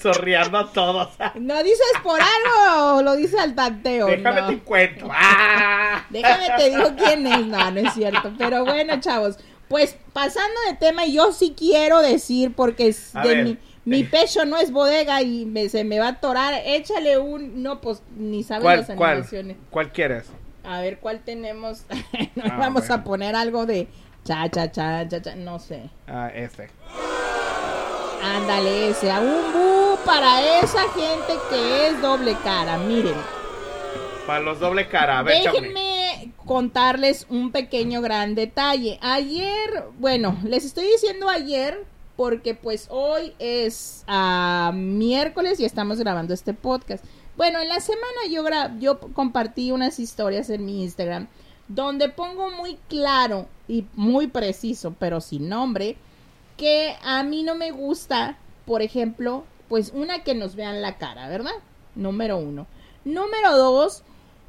sorriando 0.00 0.58
a 0.58 0.72
todos. 0.72 1.08
No 1.40 1.62
dices 1.62 1.80
por 2.02 2.18
algo, 2.20 3.02
lo 3.02 3.16
dices 3.16 3.38
al 3.40 3.54
tanteo. 3.54 4.06
Déjame 4.06 4.40
no. 4.42 4.46
te 4.48 4.58
cuento. 4.60 5.08
¡Ah! 5.10 6.04
Déjame 6.10 6.46
te 6.56 6.70
digo 6.70 6.92
quién 6.96 7.26
es. 7.26 7.46
No, 7.46 7.70
no 7.70 7.80
es 7.80 7.92
cierto. 7.94 8.32
Pero 8.38 8.64
bueno, 8.64 9.00
chavos. 9.00 9.36
Pues 9.68 9.96
pasando 10.12 10.54
de 10.68 10.76
tema, 10.76 11.06
yo 11.06 11.32
sí 11.32 11.54
quiero 11.56 12.00
decir, 12.02 12.52
porque 12.54 12.88
es 12.88 13.16
A 13.16 13.22
de 13.22 13.28
ver. 13.34 13.44
mi, 13.44 13.58
mi 13.84 14.04
pecho 14.04 14.44
no 14.44 14.56
es 14.58 14.70
bodega 14.72 15.20
y 15.22 15.44
me- 15.46 15.68
se 15.68 15.84
me 15.84 15.98
va 15.98 16.06
a 16.06 16.10
atorar. 16.10 16.54
Échale 16.64 17.18
un. 17.18 17.62
No, 17.62 17.80
pues 17.80 18.02
ni 18.16 18.42
sabes 18.42 18.62
¿Cuál, 18.64 18.78
las 18.78 18.86
cuál? 18.96 19.10
animaciones. 19.12 19.56
¿Cuál 19.70 19.92
quieres? 19.92 20.26
A 20.64 20.80
ver 20.80 20.98
cuál 20.98 21.20
tenemos. 21.20 21.82
Ah, 22.42 22.56
vamos 22.58 22.82
bueno. 22.88 22.94
a 22.94 23.04
poner 23.04 23.36
algo 23.36 23.64
de 23.66 23.86
cha, 24.24 24.48
cha, 24.50 24.70
cha, 24.72 25.06
cha, 25.08 25.22
cha. 25.22 25.34
No 25.36 25.58
sé. 25.58 25.88
Ah, 26.08 26.30
este. 26.34 26.68
Ándale, 28.22 28.88
ese. 28.90 29.10
A 29.10 29.20
un 29.20 29.52
bu 29.52 29.98
para 30.04 30.58
esa 30.60 30.82
gente 30.92 31.34
que 31.50 31.86
es 31.88 32.00
doble 32.02 32.36
cara. 32.42 32.78
Miren. 32.78 33.14
Para 34.26 34.40
los 34.40 34.58
doble 34.60 34.88
cara. 34.88 35.18
A 35.18 35.22
ver. 35.22 35.42
Déjenme 35.42 36.32
contarles 36.46 37.26
un 37.28 37.52
pequeño 37.52 38.00
gran 38.00 38.34
detalle. 38.34 38.98
Ayer, 39.02 39.84
bueno, 39.98 40.36
les 40.44 40.64
estoy 40.64 40.86
diciendo 40.86 41.28
ayer 41.28 41.84
porque 42.16 42.54
pues 42.54 42.86
hoy 42.90 43.32
es 43.38 44.04
ah, 44.06 44.72
miércoles 44.74 45.58
y 45.60 45.64
estamos 45.64 45.98
grabando 45.98 46.34
este 46.34 46.54
podcast. 46.54 47.04
Bueno, 47.36 47.60
en 47.60 47.68
la 47.68 47.80
semana 47.80 48.26
yo, 48.30 48.44
yo 48.78 49.00
compartí 49.12 49.72
unas 49.72 49.98
historias 49.98 50.50
en 50.50 50.64
mi 50.64 50.82
Instagram 50.82 51.26
donde 51.68 52.08
pongo 52.08 52.50
muy 52.50 52.76
claro 52.88 53.48
y 53.68 53.86
muy 53.94 54.26
preciso, 54.26 54.94
pero 54.98 55.20
sin 55.20 55.48
nombre, 55.48 55.96
que 56.56 56.96
a 57.02 57.22
mí 57.22 57.42
no 57.42 57.54
me 57.54 57.70
gusta, 57.70 58.38
por 58.66 58.82
ejemplo, 58.82 59.44
pues 59.68 59.92
una 59.94 60.22
que 60.22 60.34
nos 60.34 60.56
vean 60.56 60.82
la 60.82 60.98
cara, 60.98 61.28
¿verdad? 61.28 61.54
Número 61.94 62.36
uno. 62.36 62.66
Número 63.04 63.56
dos, 63.56 64.02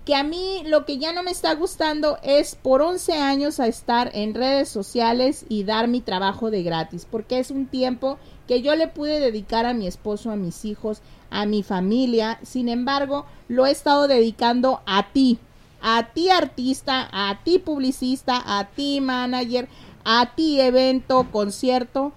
que 0.06 0.14
a 0.14 0.24
mí 0.24 0.62
lo 0.66 0.86
que 0.86 1.00
ya 1.00 1.12
no 1.14 1.24
me 1.24 1.32
está 1.32 1.56
gustando 1.56 2.20
es 2.22 2.56
por 2.56 2.84
11 2.84 3.14
años 3.14 3.60
a 3.60 3.66
estar 3.66 4.12
en 4.14 4.36
redes 4.36 4.70
sociales 4.70 5.46
y 5.50 5.64
dar 5.64 5.88
mi 5.88 6.00
trabajo 6.00 6.52
de 6.52 6.62
gratis, 6.62 7.08
porque 7.10 7.40
es 7.40 7.50
un 7.50 7.66
tiempo 7.66 8.20
que 8.48 8.62
yo 8.62 8.76
le 8.76 8.88
pude 8.88 9.20
dedicar 9.20 9.66
a 9.66 9.74
mi 9.74 9.88
esposo, 9.88 10.30
a 10.30 10.36
mis 10.36 10.64
hijos, 10.64 11.02
a 11.32 11.48
mi 11.48 11.64
familia, 11.64 12.40
sin 12.44 12.70
embargo, 12.70 13.26
lo 13.48 13.66
he 13.66 13.72
estado 13.72 14.08
dedicando 14.08 14.82
a 14.86 15.12
ti, 15.12 15.40
a 15.82 16.14
ti 16.14 16.30
artista, 16.30 17.10
a 17.12 17.44
ti 17.44 17.58
publicista, 17.58 18.42
a 18.46 18.66
ti 18.66 19.02
manager, 19.02 19.68
a 20.04 20.36
ti 20.36 20.62
evento, 20.62 21.28
concierto, 21.32 22.14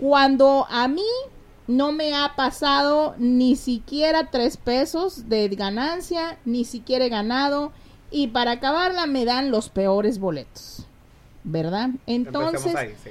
cuando 0.00 0.66
a 0.68 0.88
mí 0.88 1.06
no 1.66 1.92
me 1.92 2.14
ha 2.14 2.34
pasado 2.36 3.14
ni 3.18 3.56
siquiera 3.56 4.30
tres 4.30 4.56
pesos 4.56 5.28
de 5.28 5.48
ganancia, 5.48 6.38
ni 6.44 6.64
siquiera 6.64 7.04
he 7.04 7.08
ganado, 7.08 7.72
y 8.10 8.28
para 8.28 8.52
acabarla 8.52 9.06
me 9.06 9.24
dan 9.24 9.50
los 9.50 9.68
peores 9.68 10.18
boletos, 10.18 10.86
¿verdad? 11.44 11.90
Entonces, 12.06 12.66
Empecemos 12.66 12.76
ahí, 12.76 12.94
sí. 13.02 13.10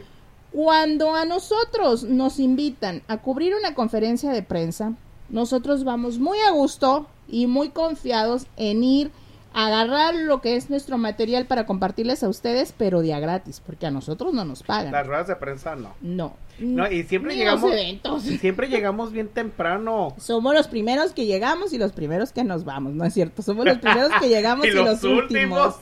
cuando 0.51 1.15
a 1.15 1.25
nosotros 1.25 2.03
nos 2.03 2.39
invitan 2.39 3.01
a 3.07 3.17
cubrir 3.17 3.55
una 3.55 3.73
conferencia 3.73 4.31
de 4.31 4.43
prensa, 4.43 4.93
nosotros 5.29 5.83
vamos 5.83 6.19
muy 6.19 6.37
a 6.39 6.51
gusto 6.51 7.07
y 7.27 7.47
muy 7.47 7.69
confiados 7.69 8.45
en 8.57 8.83
ir 8.83 9.11
a 9.53 9.67
agarrar 9.67 10.15
lo 10.15 10.41
que 10.41 10.55
es 10.55 10.69
nuestro 10.69 10.97
material 10.97 11.45
para 11.45 11.65
compartirles 11.65 12.23
a 12.23 12.29
ustedes, 12.29 12.73
pero 12.77 13.01
de 13.01 13.13
a 13.13 13.19
gratis, 13.19 13.61
porque 13.65 13.85
a 13.85 13.91
nosotros 13.91 14.33
no 14.33 14.45
nos 14.45 14.63
pagan. 14.63 14.91
Las 14.91 15.07
ruedas 15.07 15.27
de 15.27 15.35
prensa 15.35 15.75
no. 15.75 15.93
No. 16.01 16.33
No, 16.59 16.89
y 16.91 17.03
siempre 17.03 17.35
llegamos. 17.35 17.71
eventos. 17.71 18.23
Siempre 18.23 18.67
llegamos 18.67 19.11
bien 19.11 19.27
temprano. 19.27 20.13
Somos 20.19 20.53
los 20.53 20.67
primeros 20.67 21.13
que 21.13 21.25
llegamos 21.25 21.73
y 21.73 21.77
los 21.77 21.91
primeros 21.91 22.31
que 22.31 22.43
nos 22.43 22.65
vamos, 22.65 22.93
¿no 22.93 23.05
es 23.05 23.13
cierto? 23.13 23.41
Somos 23.41 23.65
los 23.65 23.79
primeros 23.79 24.11
que 24.19 24.29
llegamos 24.29 24.65
y, 24.67 24.71
los, 24.71 25.03
últimos. 25.03 25.75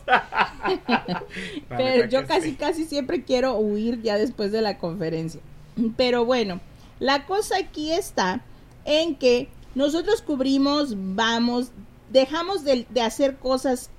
Pero 1.70 2.08
yo 2.08 2.26
casi, 2.26 2.52
sí. 2.52 2.56
casi 2.56 2.86
siempre 2.86 3.24
quiero 3.24 3.58
huir 3.58 4.02
ya 4.02 4.18
después 4.18 4.52
de 4.52 4.62
la 4.62 4.78
conferencia. 4.78 5.42
Pero 5.98 6.26
bueno, 6.26 6.62
la 7.00 7.26
cosa 7.26 7.58
aquí 7.58 7.92
está 7.92 8.42
en 8.86 9.16
que 9.16 9.50
nosotros 9.76 10.22
cubrimos, 10.22 10.96
vamos, 10.96 11.72
dejamos 12.12 12.64
de, 12.64 12.86
de 12.90 13.02
hacer 13.02 13.38
cosas 13.38 13.90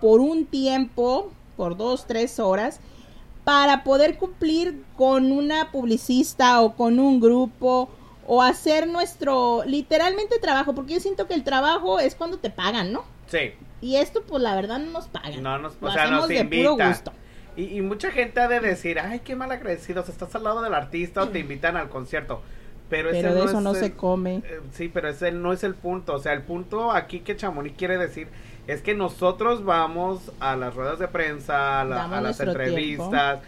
por 0.00 0.20
un 0.20 0.46
tiempo, 0.46 1.32
por 1.56 1.76
dos, 1.76 2.06
tres 2.06 2.38
horas, 2.38 2.80
para 3.46 3.84
poder 3.84 4.18
cumplir 4.18 4.82
con 4.96 5.30
una 5.30 5.70
publicista 5.70 6.60
o 6.62 6.74
con 6.74 6.98
un 6.98 7.20
grupo 7.20 7.88
o 8.26 8.42
hacer 8.42 8.88
nuestro 8.88 9.62
literalmente 9.64 10.40
trabajo, 10.40 10.74
porque 10.74 10.94
yo 10.94 11.00
siento 11.00 11.28
que 11.28 11.34
el 11.34 11.44
trabajo 11.44 12.00
es 12.00 12.16
cuando 12.16 12.38
te 12.40 12.50
pagan, 12.50 12.90
¿no? 12.90 13.04
Sí. 13.28 13.52
Y 13.80 13.96
esto, 13.96 14.24
pues 14.26 14.42
la 14.42 14.56
verdad, 14.56 14.80
no 14.80 14.90
nos 14.90 15.06
pagan. 15.06 15.40
No 15.44 15.58
nos, 15.60 15.74
o 15.74 15.86
Lo 15.86 15.92
sea, 15.92 16.02
hacemos 16.02 16.22
nos 16.22 16.28
de 16.28 16.44
puro 16.44 16.76
gusto. 16.76 17.12
Y, 17.56 17.76
y 17.76 17.82
mucha 17.82 18.10
gente 18.10 18.40
ha 18.40 18.48
de 18.48 18.58
decir, 18.58 18.98
ay, 18.98 19.20
qué 19.20 19.36
mal 19.36 19.52
agradecidos, 19.52 20.08
estás 20.08 20.34
al 20.34 20.42
lado 20.42 20.60
del 20.60 20.74
artista 20.74 21.22
o 21.22 21.28
te 21.28 21.38
invitan 21.38 21.76
al 21.76 21.88
concierto. 21.88 22.42
Pero, 22.90 23.10
ese 23.10 23.22
Pero 23.22 23.34
de 23.34 23.44
eso 23.44 23.58
es 23.58 23.62
no 23.62 23.70
el- 23.70 23.76
se 23.76 23.92
come. 23.94 24.42
eh, 24.44 24.60
sí, 24.72 24.88
pero 24.92 25.08
ese 25.08 25.30
no 25.30 25.52
es 25.52 25.62
el 25.62 25.76
punto. 25.76 26.14
O 26.14 26.18
sea, 26.18 26.32
el 26.32 26.42
punto 26.42 26.90
aquí 26.90 27.20
que 27.20 27.36
Chamonix 27.36 27.76
quiere 27.76 27.96
decir 27.96 28.26
es 28.66 28.82
que 28.82 28.94
nosotros 28.94 29.64
vamos 29.64 30.32
a 30.40 30.56
las 30.56 30.74
ruedas 30.74 30.98
de 30.98 31.08
prensa, 31.08 31.80
a, 31.80 31.84
la- 31.84 32.04
a 32.04 32.20
las 32.20 32.38
entrevistas, 32.60 33.38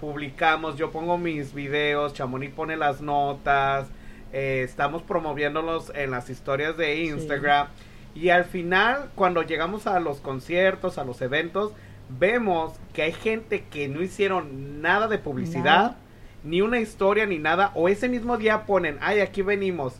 publicamos, 0.00 0.76
yo 0.76 0.90
pongo 0.90 1.18
mis 1.18 1.54
videos, 1.54 2.14
Chamonix 2.14 2.52
pone 2.54 2.76
las 2.76 3.00
notas, 3.00 3.86
eh, 4.32 4.62
estamos 4.64 5.02
promoviéndolos 5.02 5.92
en 5.94 6.10
las 6.10 6.28
historias 6.30 6.76
de 6.76 7.02
Instagram. 7.04 7.68
Y 8.14 8.28
al 8.30 8.44
final, 8.44 9.10
cuando 9.14 9.42
llegamos 9.42 9.86
a 9.86 10.00
los 10.00 10.18
conciertos, 10.20 10.98
a 10.98 11.04
los 11.04 11.22
eventos, 11.22 11.72
vemos 12.18 12.74
que 12.92 13.02
hay 13.02 13.12
gente 13.12 13.64
que 13.70 13.88
no 13.88 14.02
hicieron 14.02 14.82
nada 14.82 15.06
de 15.08 15.18
publicidad, 15.18 15.64
Nada. 15.64 15.96
ni 16.44 16.60
una 16.60 16.80
historia, 16.80 17.24
ni 17.26 17.38
nada, 17.38 17.70
o 17.74 17.88
ese 17.88 18.08
mismo 18.08 18.36
día 18.36 18.64
ponen, 18.66 18.98
ay, 19.00 19.20
aquí 19.20 19.42
venimos. 19.42 19.94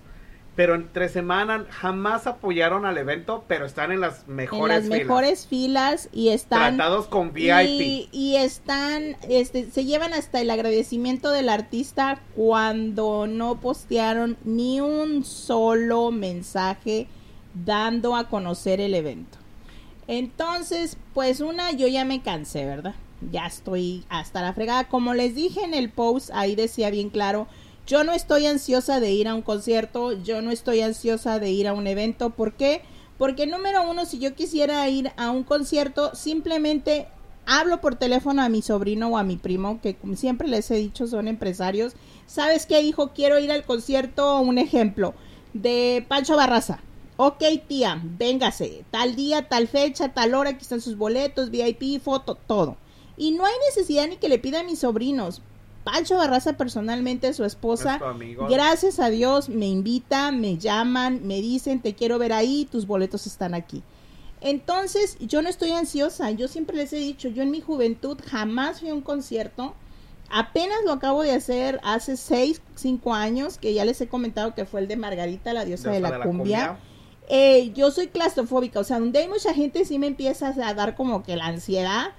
Pero 0.54 0.74
entre 0.74 1.08
semana 1.08 1.66
jamás 1.70 2.26
apoyaron 2.26 2.84
al 2.84 2.98
evento, 2.98 3.44
pero 3.48 3.64
están 3.66 3.90
en 3.92 4.00
las 4.00 4.28
En 4.28 4.34
mejores 4.36 4.68
las 4.68 4.88
filas. 4.90 4.98
mejores 4.98 5.46
filas 5.46 6.08
y 6.12 6.28
están 6.28 6.76
Tratados 6.76 7.06
con 7.08 7.32
VIP. 7.32 7.80
y, 7.80 8.08
y 8.12 8.36
están 8.36 9.16
este 9.28 9.70
se 9.70 9.84
llevan 9.84 10.12
hasta 10.14 10.40
el 10.40 10.50
agradecimiento 10.50 11.30
del 11.30 11.48
artista 11.48 12.20
cuando 12.34 13.26
no 13.26 13.60
postearon 13.60 14.38
ni 14.44 14.80
un 14.80 15.24
solo 15.24 16.10
mensaje 16.10 17.08
dando 17.54 18.14
a 18.16 18.28
conocer 18.28 18.80
el 18.80 18.94
evento. 18.94 19.38
Entonces, 20.06 20.98
pues 21.14 21.40
una 21.40 21.72
yo 21.72 21.86
ya 21.88 22.04
me 22.04 22.22
cansé, 22.22 22.64
¿verdad? 22.66 22.94
Ya 23.20 23.46
estoy 23.46 24.04
hasta 24.08 24.42
la 24.42 24.52
fregada. 24.52 24.88
Como 24.88 25.14
les 25.14 25.34
dije 25.34 25.62
en 25.64 25.74
el 25.74 25.90
post, 25.90 26.30
ahí 26.34 26.56
decía 26.56 26.90
bien 26.90 27.08
claro, 27.10 27.46
yo 27.92 28.04
no 28.04 28.14
estoy 28.14 28.46
ansiosa 28.46 29.00
de 29.00 29.12
ir 29.12 29.28
a 29.28 29.34
un 29.34 29.42
concierto, 29.42 30.12
yo 30.12 30.40
no 30.40 30.50
estoy 30.50 30.80
ansiosa 30.80 31.38
de 31.38 31.50
ir 31.50 31.68
a 31.68 31.74
un 31.74 31.86
evento. 31.86 32.30
¿Por 32.30 32.54
qué? 32.54 32.80
Porque 33.18 33.46
número 33.46 33.86
uno, 33.86 34.06
si 34.06 34.18
yo 34.18 34.34
quisiera 34.34 34.88
ir 34.88 35.12
a 35.18 35.30
un 35.30 35.42
concierto, 35.42 36.14
simplemente 36.14 37.06
hablo 37.44 37.82
por 37.82 37.96
teléfono 37.96 38.40
a 38.40 38.48
mi 38.48 38.62
sobrino 38.62 39.08
o 39.08 39.18
a 39.18 39.24
mi 39.24 39.36
primo, 39.36 39.78
que 39.82 39.94
como 39.94 40.16
siempre 40.16 40.48
les 40.48 40.70
he 40.70 40.76
dicho 40.76 41.06
son 41.06 41.28
empresarios. 41.28 41.92
¿Sabes 42.26 42.64
qué, 42.64 42.80
hijo? 42.80 43.10
Quiero 43.10 43.38
ir 43.38 43.52
al 43.52 43.64
concierto, 43.64 44.40
un 44.40 44.56
ejemplo, 44.56 45.12
de 45.52 46.02
Pancho 46.08 46.34
Barraza. 46.34 46.80
Ok, 47.18 47.44
tía, 47.68 48.00
véngase. 48.02 48.86
Tal 48.90 49.16
día, 49.16 49.50
tal 49.50 49.68
fecha, 49.68 50.14
tal 50.14 50.32
hora, 50.32 50.48
aquí 50.48 50.62
están 50.62 50.80
sus 50.80 50.96
boletos, 50.96 51.50
VIP, 51.50 52.00
foto, 52.00 52.36
todo. 52.36 52.78
Y 53.18 53.32
no 53.32 53.44
hay 53.44 53.52
necesidad 53.68 54.08
ni 54.08 54.16
que 54.16 54.30
le 54.30 54.38
pida 54.38 54.60
a 54.60 54.64
mis 54.64 54.78
sobrinos. 54.78 55.42
Pancho 55.84 56.16
Barraza 56.16 56.54
personalmente, 56.54 57.32
su 57.32 57.44
esposa, 57.44 58.00
gracias 58.48 59.00
a 59.00 59.10
Dios, 59.10 59.48
me 59.48 59.66
invita, 59.66 60.30
me 60.30 60.56
llaman, 60.56 61.26
me 61.26 61.40
dicen, 61.40 61.80
te 61.80 61.94
quiero 61.94 62.18
ver 62.18 62.32
ahí, 62.32 62.68
tus 62.70 62.86
boletos 62.86 63.26
están 63.26 63.54
aquí. 63.54 63.82
Entonces, 64.40 65.16
yo 65.20 65.42
no 65.42 65.48
estoy 65.48 65.70
ansiosa, 65.70 66.30
yo 66.30 66.48
siempre 66.48 66.76
les 66.76 66.92
he 66.92 66.96
dicho, 66.96 67.28
yo 67.28 67.42
en 67.42 67.50
mi 67.50 67.60
juventud 67.60 68.18
jamás 68.26 68.80
fui 68.80 68.90
a 68.90 68.94
un 68.94 69.00
concierto, 69.00 69.74
apenas 70.30 70.78
lo 70.84 70.92
acabo 70.92 71.22
de 71.22 71.32
hacer 71.32 71.80
hace 71.84 72.16
6, 72.16 72.60
5 72.74 73.14
años, 73.14 73.58
que 73.58 73.74
ya 73.74 73.84
les 73.84 74.00
he 74.00 74.08
comentado 74.08 74.54
que 74.54 74.64
fue 74.64 74.80
el 74.80 74.88
de 74.88 74.96
Margarita, 74.96 75.52
la 75.52 75.64
diosa, 75.64 75.90
de, 75.90 76.00
la 76.00 76.20
cumbia. 76.20 76.78
Eh, 77.28 77.72
yo 77.74 77.90
soy 77.90 78.08
claustrofóbica, 78.08 78.80
o 78.80 78.84
sea, 78.84 78.98
donde 78.98 79.20
hay 79.20 79.28
mucha 79.28 79.54
gente 79.54 79.84
sí 79.84 79.98
me 79.98 80.08
empieza 80.08 80.48
a 80.48 80.74
dar 80.74 80.96
como 80.96 81.22
que 81.22 81.36
la 81.36 81.46
ansiedad 81.46 82.12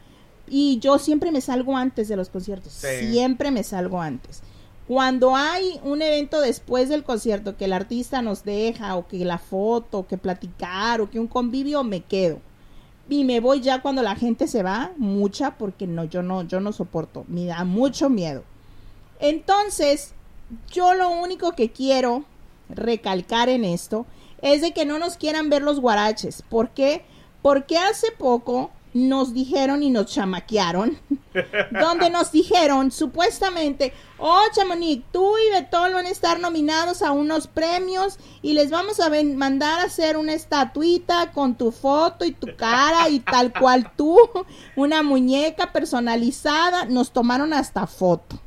y 0.48 0.80
yo 0.80 1.00
siempre 1.00 1.32
me 1.32 1.42
salgo 1.42 1.78
antes 1.78 2.08
de 2.08 2.16
los 2.16 2.30
conciertos, 2.30 2.74
Sí. 2.74 3.12
siempre 3.12 3.52
me 3.52 3.64
salgo 3.64 4.02
antes. 4.02 4.42
Cuando 4.88 5.36
hay 5.36 5.80
un 5.84 6.02
evento 6.02 6.42
después 6.42 6.90
del 6.90 7.04
concierto 7.04 7.56
que 7.56 7.66
el 7.66 7.74
artista 7.74 8.22
nos 8.22 8.44
deja 8.44 8.96
o 8.98 9.08
que 9.08 9.24
la 9.24 9.38
foto, 9.38 10.00
o 10.00 10.08
que 10.08 10.18
platicar 10.18 11.00
o 11.00 11.10
que 11.10 11.20
un 11.20 11.28
convivio, 11.28 11.84
me 11.84 12.02
quedo. 12.02 12.40
Y 13.10 13.24
me 13.24 13.40
voy 13.40 13.62
ya 13.62 13.82
cuando 13.82 14.02
la 14.02 14.16
gente 14.16 14.48
se 14.48 14.62
va, 14.64 14.92
mucha, 14.98 15.58
porque 15.58 15.88
no, 15.88 16.04
yo 16.04 16.22
no, 16.22 16.44
yo 16.44 16.60
no 16.60 16.74
soporto, 16.74 17.24
me 17.28 17.46
da 17.46 17.64
mucho 17.64 18.10
miedo. 18.10 18.44
Entonces, 19.20 20.14
yo 20.72 20.94
lo 20.94 21.10
único 21.10 21.54
que 21.54 21.72
quiero 21.72 22.26
recalcar 22.70 23.50
en 23.50 23.64
esto 23.66 24.06
es 24.42 24.62
de 24.62 24.74
que 24.74 24.86
no 24.86 25.00
nos 25.00 25.16
quieran 25.16 25.50
ver 25.50 25.62
los 25.62 25.80
guaraches. 25.80 26.42
¿Por 26.42 26.70
qué? 26.70 27.04
Porque 27.42 27.78
hace 27.78 28.12
poco 28.12 28.72
nos 28.94 29.34
dijeron 29.34 29.82
y 29.82 29.90
nos 29.90 30.08
chamaquearon, 30.08 30.98
donde 31.72 32.10
nos 32.10 32.32
dijeron 32.32 32.92
supuestamente, 32.92 33.94
oh 34.20 34.44
Chamonix, 34.54 35.04
tú 35.12 35.36
y 35.38 35.52
Betol 35.52 35.94
van 35.94 36.06
a 36.06 36.10
estar 36.10 36.40
nominados 36.40 37.02
a 37.02 37.12
unos 37.12 37.48
premios 37.48 38.20
y 38.42 38.54
les 38.54 38.70
vamos 38.70 39.00
a 39.00 39.10
mandar 39.36 39.80
a 39.80 39.84
hacer 39.84 40.18
una 40.18 40.34
estatuita 40.34 41.32
con 41.32 41.56
tu 41.56 41.72
foto 41.72 42.24
y 42.24 42.32
tu 42.32 42.56
cara 42.56 43.10
y 43.10 43.20
tal 43.20 43.52
cual 43.52 43.92
tú, 43.96 44.18
una 44.76 45.02
muñeca 45.02 45.72
personalizada, 45.72 46.86
nos 46.86 47.12
tomaron 47.12 47.54
hasta 47.54 47.88
foto. 47.88 48.40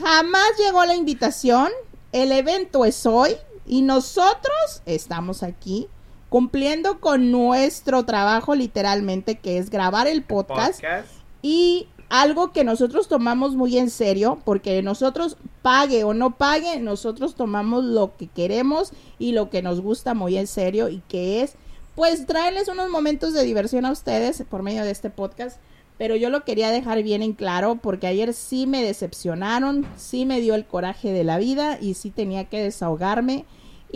Jamás 0.00 0.50
llegó 0.58 0.84
la 0.84 0.94
invitación, 0.94 1.70
el 2.12 2.30
evento 2.30 2.84
es 2.84 3.04
hoy 3.06 3.36
y 3.66 3.82
nosotros 3.82 4.82
estamos 4.84 5.42
aquí 5.42 5.88
cumpliendo 6.28 7.00
con 7.00 7.30
nuestro 7.30 8.04
trabajo 8.04 8.54
literalmente 8.54 9.36
que 9.36 9.58
es 9.58 9.70
grabar 9.70 10.06
el 10.06 10.22
podcast 10.22 10.80
Podcast. 10.80 11.08
y 11.42 11.88
algo 12.08 12.52
que 12.52 12.64
nosotros 12.64 13.08
tomamos 13.08 13.56
muy 13.56 13.78
en 13.78 13.90
serio, 13.90 14.38
porque 14.44 14.80
nosotros 14.82 15.36
pague 15.62 16.04
o 16.04 16.14
no 16.14 16.36
pague, 16.36 16.78
nosotros 16.78 17.34
tomamos 17.34 17.84
lo 17.84 18.16
que 18.16 18.28
queremos 18.28 18.92
y 19.18 19.32
lo 19.32 19.50
que 19.50 19.62
nos 19.62 19.80
gusta 19.80 20.14
muy 20.14 20.36
en 20.36 20.46
serio 20.46 20.88
y 20.88 21.02
que 21.08 21.42
es 21.42 21.54
pues 21.94 22.26
traerles 22.26 22.68
unos 22.68 22.90
momentos 22.90 23.32
de 23.32 23.42
diversión 23.42 23.86
a 23.86 23.90
ustedes 23.90 24.44
por 24.48 24.62
medio 24.62 24.84
de 24.84 24.90
este 24.90 25.10
podcast. 25.10 25.58
Pero 25.98 26.14
yo 26.14 26.28
lo 26.28 26.44
quería 26.44 26.70
dejar 26.70 27.02
bien 27.02 27.22
en 27.22 27.32
claro 27.32 27.78
porque 27.82 28.06
ayer 28.06 28.34
sí 28.34 28.66
me 28.66 28.82
decepcionaron, 28.82 29.86
sí 29.96 30.26
me 30.26 30.42
dio 30.42 30.54
el 30.54 30.66
coraje 30.66 31.10
de 31.10 31.24
la 31.24 31.38
vida 31.38 31.78
y 31.80 31.94
sí 31.94 32.10
tenía 32.10 32.44
que 32.44 32.62
desahogarme 32.62 33.46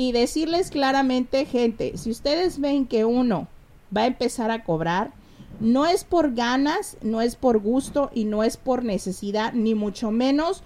y 0.01 0.13
decirles 0.13 0.71
claramente, 0.71 1.45
gente, 1.45 1.99
si 1.99 2.11
ustedes 2.11 2.59
ven 2.59 2.87
que 2.87 3.05
uno 3.05 3.49
va 3.95 4.05
a 4.05 4.07
empezar 4.07 4.51
a 4.51 4.65
cobrar, 4.65 5.13
no 5.61 5.85
es 5.85 6.05
por 6.05 6.35
ganas, 6.35 6.97
no 7.03 7.21
es 7.21 7.37
por 7.37 7.59
gusto 7.59 8.11
y 8.15 8.25
no 8.25 8.43
es 8.43 8.57
por 8.57 8.83
necesidad, 8.83 9.53
ni 9.53 9.75
mucho 9.75 10.11
menos 10.11 10.63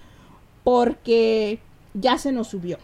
porque 0.63 1.59
ya 1.93 2.17
se 2.17 2.31
nos 2.31 2.47
subió, 2.47 2.77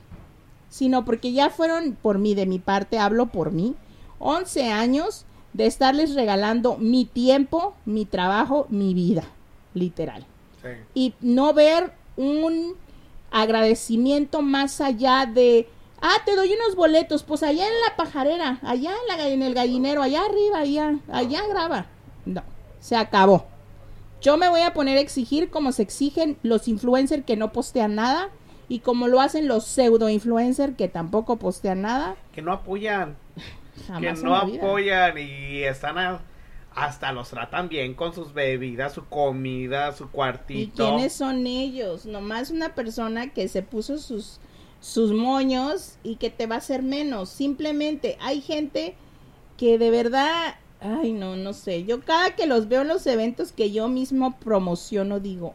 sino 0.67 1.05
porque 1.05 1.31
ya 1.31 1.49
fueron 1.49 1.93
por 2.01 2.17
mí, 2.17 2.35
de 2.35 2.45
mi 2.45 2.59
parte, 2.59 2.99
hablo 2.99 3.27
por 3.27 3.53
mí, 3.53 3.75
11 4.19 4.71
años 4.73 5.25
de 5.53 5.67
estarles 5.67 6.15
regalando 6.15 6.75
mi 6.75 7.05
tiempo, 7.05 7.75
mi 7.85 8.03
trabajo, 8.03 8.67
mi 8.69 8.93
vida, 8.93 9.23
literal 9.73 10.25
Sí. 10.61 10.67
y 10.93 11.13
no 11.21 11.53
ver 11.53 11.93
un 12.17 12.73
agradecimiento 13.31 14.41
más 14.41 14.81
allá 14.81 15.25
de, 15.25 15.69
ah, 16.01 16.15
te 16.25 16.35
doy 16.35 16.53
unos 16.53 16.75
boletos, 16.75 17.23
pues 17.23 17.43
allá 17.43 17.65
en 17.67 17.73
la 17.87 17.95
pajarera, 17.95 18.59
allá 18.63 18.91
en, 18.91 19.17
la, 19.17 19.27
en 19.27 19.41
el 19.43 19.53
gallinero, 19.53 20.01
allá 20.01 20.21
arriba, 20.25 20.59
allá, 20.59 20.95
allá 21.11 21.41
graba. 21.47 21.85
No, 22.25 22.43
se 22.79 22.95
acabó. 22.95 23.45
Yo 24.21 24.37
me 24.37 24.49
voy 24.49 24.61
a 24.61 24.73
poner 24.73 24.97
a 24.97 25.01
exigir 25.01 25.49
como 25.49 25.71
se 25.71 25.81
exigen 25.81 26.37
los 26.43 26.67
influencers 26.67 27.25
que 27.25 27.35
no 27.37 27.51
postean 27.51 27.95
nada 27.95 28.29
y 28.69 28.79
como 28.79 29.07
lo 29.07 29.19
hacen 29.19 29.47
los 29.47 29.65
pseudo 29.65 30.09
influencers 30.09 30.75
que 30.77 30.87
tampoco 30.87 31.37
postean 31.37 31.81
nada. 31.81 32.15
Que 32.31 32.41
no 32.41 32.53
apoyan. 32.53 33.17
Jamás 33.87 34.19
que 34.19 34.25
no 34.25 34.35
apoyan 34.35 35.17
y 35.17 35.63
están 35.63 35.97
a- 35.97 36.21
hasta 36.75 37.11
los 37.11 37.29
tratan 37.29 37.67
bien 37.67 37.95
con 37.95 38.13
sus 38.13 38.33
bebidas, 38.33 38.93
su 38.93 39.05
comida, 39.05 39.91
su 39.93 40.03
¿Y 40.05 40.07
cuartito. 40.07 40.87
quiénes 40.87 41.13
son 41.13 41.45
ellos? 41.47 42.05
Nomás 42.05 42.49
una 42.51 42.75
persona 42.75 43.33
que 43.33 43.47
se 43.47 43.61
puso 43.63 43.97
sus, 43.97 44.39
sus 44.81 45.13
moños 45.13 45.97
y 46.03 46.15
que 46.17 46.29
te 46.29 46.47
va 46.47 46.55
a 46.55 46.57
hacer 46.57 46.81
menos. 46.83 47.29
Simplemente 47.29 48.17
hay 48.19 48.41
gente 48.41 48.95
que 49.57 49.77
de 49.77 49.91
verdad, 49.91 50.55
ay 50.81 51.13
no, 51.13 51.35
no 51.37 51.53
sé. 51.53 51.83
Yo 51.85 52.01
cada 52.01 52.35
que 52.35 52.47
los 52.47 52.67
veo 52.67 52.81
en 52.81 52.87
los 52.89 53.05
eventos 53.07 53.51
que 53.53 53.71
yo 53.71 53.87
mismo 53.87 54.37
promociono 54.39 55.19
digo, 55.19 55.53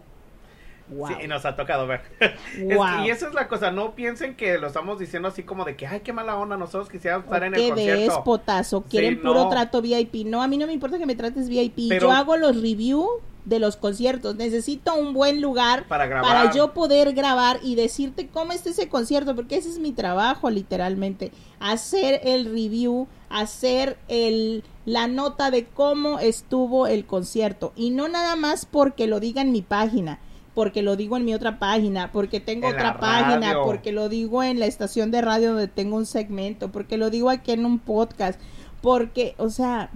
wow. 0.89 1.09
Sí, 1.09 1.15
y 1.25 1.27
nos 1.27 1.45
ha 1.45 1.57
tocado 1.57 1.87
ver. 1.89 2.03
Es 2.57 2.77
Wow. 2.77 2.87
que- 3.03 3.07
y 3.09 3.11
esa 3.11 3.27
es 3.27 3.35
la 3.35 3.49
cosa, 3.49 3.73
no 3.73 3.97
piensen 3.97 4.37
que 4.37 4.57
lo 4.59 4.69
estamos 4.69 4.99
diciendo 5.01 5.27
así 5.29 5.43
como 5.43 5.65
de 5.65 5.75
que, 5.77 5.89
ay, 5.89 6.01
qué 6.01 6.13
mala 6.13 6.37
onda, 6.37 6.57
nosotros 6.57 6.89
quisiéramos 6.89 7.25
estar 7.27 7.43
en 7.43 7.55
el 7.55 7.61
Qué 7.61 7.69
concierto. 7.71 8.03
despotazo, 8.15 8.83
quieren 8.83 9.15
Sí, 9.15 9.17
puro 9.17 9.35
no. 9.45 9.49
trato 9.49 9.83
VIP. 9.83 10.25
No, 10.25 10.41
a 10.41 10.47
mí 10.47 10.57
no 10.57 10.69
me 10.69 10.73
importa 10.73 10.99
que 10.99 11.07
me 11.07 11.17
trates 11.17 11.49
VIP. 11.49 11.89
Pero- 11.89 12.07
Yo 12.09 12.13
hago 12.13 12.37
los 12.37 12.55
review 12.63 13.09
de 13.47 13.59
los 13.59 13.77
conciertos. 13.77 14.37
Necesito 14.37 14.95
un 14.95 15.15
buen 15.15 15.41
lugar 15.41 15.87
Para 15.89 16.07
grabar. 16.07 16.31
para 16.45 16.53
yo 16.55 16.75
poder 16.75 17.15
grabar 17.15 17.59
y 17.63 17.75
decirte 17.77 18.27
cómo 18.29 18.53
está 18.53 18.71
ese 18.71 18.89
concierto, 18.91 19.35
porque 19.35 19.57
ese 19.57 19.71
es 19.71 19.79
mi 19.79 19.93
trabajo 19.93 20.51
literalmente, 20.51 21.33
hacer 21.61 22.21
el 22.25 22.45
review, 22.45 23.07
hacer 23.31 23.97
el 24.09 24.63
la 24.85 25.09
nota 25.09 25.51
de 25.51 25.65
cómo 25.65 26.19
estuvo 26.21 26.87
el 26.87 27.07
concierto 27.07 27.73
y 27.75 27.91
no 27.91 28.07
nada 28.07 28.37
más 28.37 28.67
porque 28.67 29.07
lo 29.09 29.19
diga 29.19 29.43
en 29.43 29.51
mi 29.51 29.63
página, 29.63 30.21
porque 30.55 30.81
lo 30.83 30.95
digo 30.97 31.17
en 31.17 31.25
mi 31.25 31.35
otra 31.35 31.59
página, 31.59 32.13
porque 32.13 32.39
tengo 32.41 32.69
En 32.69 32.75
otra 32.75 32.99
página, 33.01 33.53
radio. 33.53 33.65
porque 33.65 33.91
lo 33.93 34.09
digo 34.09 34.43
en 34.45 34.61
la 34.61 34.67
estación 34.67 35.11
de 35.11 35.23
radio 35.23 35.51
donde 35.51 35.67
tengo 35.69 35.97
un 35.97 36.07
segmento, 36.07 36.71
porque 36.71 36.97
lo 36.99 37.11
digo 37.11 37.31
aquí 37.31 37.51
en 37.53 37.67
un 37.67 37.79
podcast, 37.81 38.41
porque, 38.87 39.35
o 39.39 39.51
sea, 39.51 39.91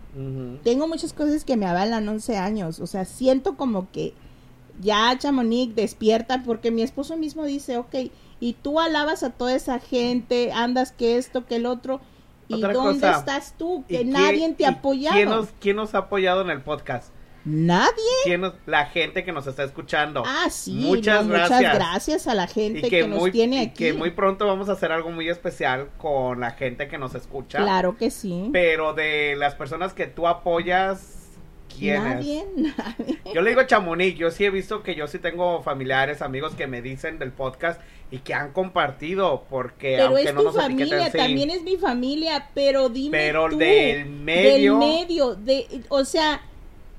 tengo 0.64 0.88
muchas 0.88 1.12
cosas 1.12 1.44
que 1.44 1.57
me 1.57 1.64
avalan 1.66 2.09
11 2.09 2.37
años. 2.37 2.81
O 2.81 2.88
sea, 2.88 3.05
siento 3.05 3.57
como 3.57 3.88
que 3.92 4.14
ya 4.81 5.16
Chamonix 5.16 5.76
despierta 5.76 6.42
porque 6.44 6.72
mi 6.72 6.83
esposo 6.83 7.16
mismo 7.16 7.44
dice, 7.44 7.76
ok, 7.79 7.94
y 8.40 8.55
tú 8.55 8.81
alabas 8.81 9.22
a 9.22 9.31
toda 9.31 9.55
esa 9.55 9.79
gente, 9.79 10.50
andas 10.50 10.90
que 10.90 11.18
esto, 11.18 11.46
que 11.46 11.55
el 11.55 11.66
otro. 11.66 12.00
¿Y 12.48 12.55
Otra 12.55 12.72
dónde 12.72 13.07
cosa, 13.07 13.18
estás 13.20 13.55
tú? 13.57 13.85
¿Y 13.87 13.98
Que 13.98 14.05
nadie 14.05 14.53
te 14.55 14.66
ha 14.66 14.70
apoyado. 14.70 15.14
¿quién 15.14 15.29
nos, 15.29 15.48
quién 15.61 15.76
nos 15.76 15.94
ha 15.94 15.98
apoyado 15.98 16.40
en 16.40 16.50
el 16.50 16.61
podcast? 16.61 17.12
Nadie. 17.44 17.90
¿Quién 18.24 18.42
nos- 18.42 18.55
la 18.66 18.87
gente 18.87 19.24
que 19.24 19.33
nos 19.33 19.46
está 19.46 19.64
escuchando. 19.64 20.22
Ah, 20.26 20.48
sí. 20.50 20.72
Muchas 20.72 21.24
no, 21.24 21.33
gracias. 21.33 21.61
Muchas 21.61 21.74
gracias 21.74 22.26
a 22.26 22.35
la 22.35 22.46
gente 22.46 22.83
que, 22.83 22.88
que, 22.90 23.09
nos 23.09 23.18
muy, 23.18 23.31
tiene 23.31 23.57
y 23.57 23.66
aquí. 23.66 23.85
que 23.85 23.92
muy 23.94 24.11
pronto 24.11 24.46
vamos 24.46 24.68
a 24.68 24.72
hacer 24.72 24.92
algo 24.92 25.11
muy 25.11 25.29
especial 25.29 25.88
con 25.98 26.40
la 26.40 26.50
gente 26.53 26.88
que 26.88 26.98
nos 26.98 27.14
escucha. 27.14 27.59
Claro 27.59 27.96
que 27.96 28.11
sí. 28.11 28.50
Pero 28.53 28.92
de 28.92 29.37
las 29.37 29.55
personas 29.55 29.94
que 29.94 30.07
tú 30.07 30.26
apoyas, 30.29 31.29
¿quiénes? 31.74 32.03
Nadie, 32.03 32.44
nadie. 32.57 33.18
Yo 33.35 33.40
le 33.42 33.50
digo 33.50 33.62
Chamonix, 33.64 34.18
yo 34.18 34.31
sí 34.31 34.44
he 34.44 34.50
visto 34.50 34.83
que 34.83 34.94
yo 34.94 35.07
sí 35.07 35.18
tengo 35.18 35.62
familiares, 35.62 36.20
amigos 36.22 36.55
que 36.55 36.66
me 36.66 36.83
dicen 36.83 37.18
del 37.18 37.33
podcast 37.33 37.81
y 38.11 38.18
que 38.18 38.35
han 38.35 38.53
compartido 38.53 39.44
porque 39.48 39.94
Pero 39.96 40.09
aunque 40.09 40.22
es 40.24 40.35
no 40.35 40.40
tu 40.40 40.46
nos 40.48 40.57
familia, 40.57 41.11
sí. 41.11 41.16
también 41.16 41.48
es 41.50 41.62
mi 41.62 41.76
familia, 41.76 42.48
pero 42.55 42.88
dime 42.88 43.16
Pero 43.16 43.48
tú, 43.48 43.57
del 43.57 44.05
medio- 44.07 44.79
del 44.79 44.88
medio, 44.90 45.35
de, 45.37 45.66
o 45.88 46.05
sea, 46.05 46.42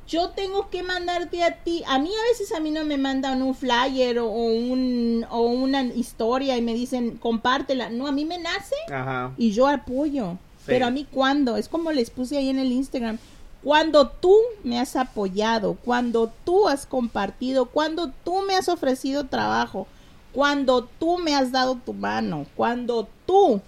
yo 0.07 0.29
tengo 0.29 0.69
que 0.69 0.83
mandarte 0.83 1.43
a 1.43 1.55
ti, 1.63 1.83
a 1.87 1.97
mí 1.99 2.09
a 2.09 2.29
veces 2.31 2.51
a 2.53 2.59
mí 2.59 2.71
no 2.71 2.83
me 2.83 2.97
mandan 2.97 3.41
un 3.41 3.55
flyer 3.55 4.19
o, 4.19 4.27
o 4.27 4.45
un 4.45 5.25
o 5.29 5.41
una 5.47 5.83
historia 5.83 6.57
y 6.57 6.61
me 6.61 6.73
dicen 6.73 7.17
compártela, 7.17 7.89
no, 7.89 8.07
a 8.07 8.11
mí 8.11 8.25
me 8.25 8.37
nace 8.37 8.75
Ajá. 8.91 9.31
y 9.37 9.51
yo 9.51 9.67
apoyo, 9.67 10.37
Sí. 10.57 10.65
pero 10.67 10.85
a 10.87 10.91
mí 10.91 11.07
cuándo, 11.09 11.57
es 11.57 11.67
como 11.69 11.91
les 11.91 12.09
puse 12.11 12.37
ahí 12.37 12.49
en 12.49 12.59
el 12.59 12.71
Instagram, 12.71 13.17
Cuando 13.63 14.07
tú 14.09 14.35
me 14.63 14.79
has 14.79 14.95
apoyado, 14.95 15.75
cuando 15.85 16.31
tú 16.45 16.67
has 16.67 16.85
compartido, 16.87 17.67
cuando 17.67 18.11
tú 18.23 18.41
me 18.41 18.55
has 18.55 18.67
ofrecido 18.69 19.25
trabajo, 19.27 19.85
cuando 20.33 20.85
tú 20.99 21.19
me 21.19 21.35
has 21.35 21.51
dado 21.51 21.75
tu 21.75 21.93
mano, 21.93 22.47
cuando 22.55 23.07
tú 23.27 23.61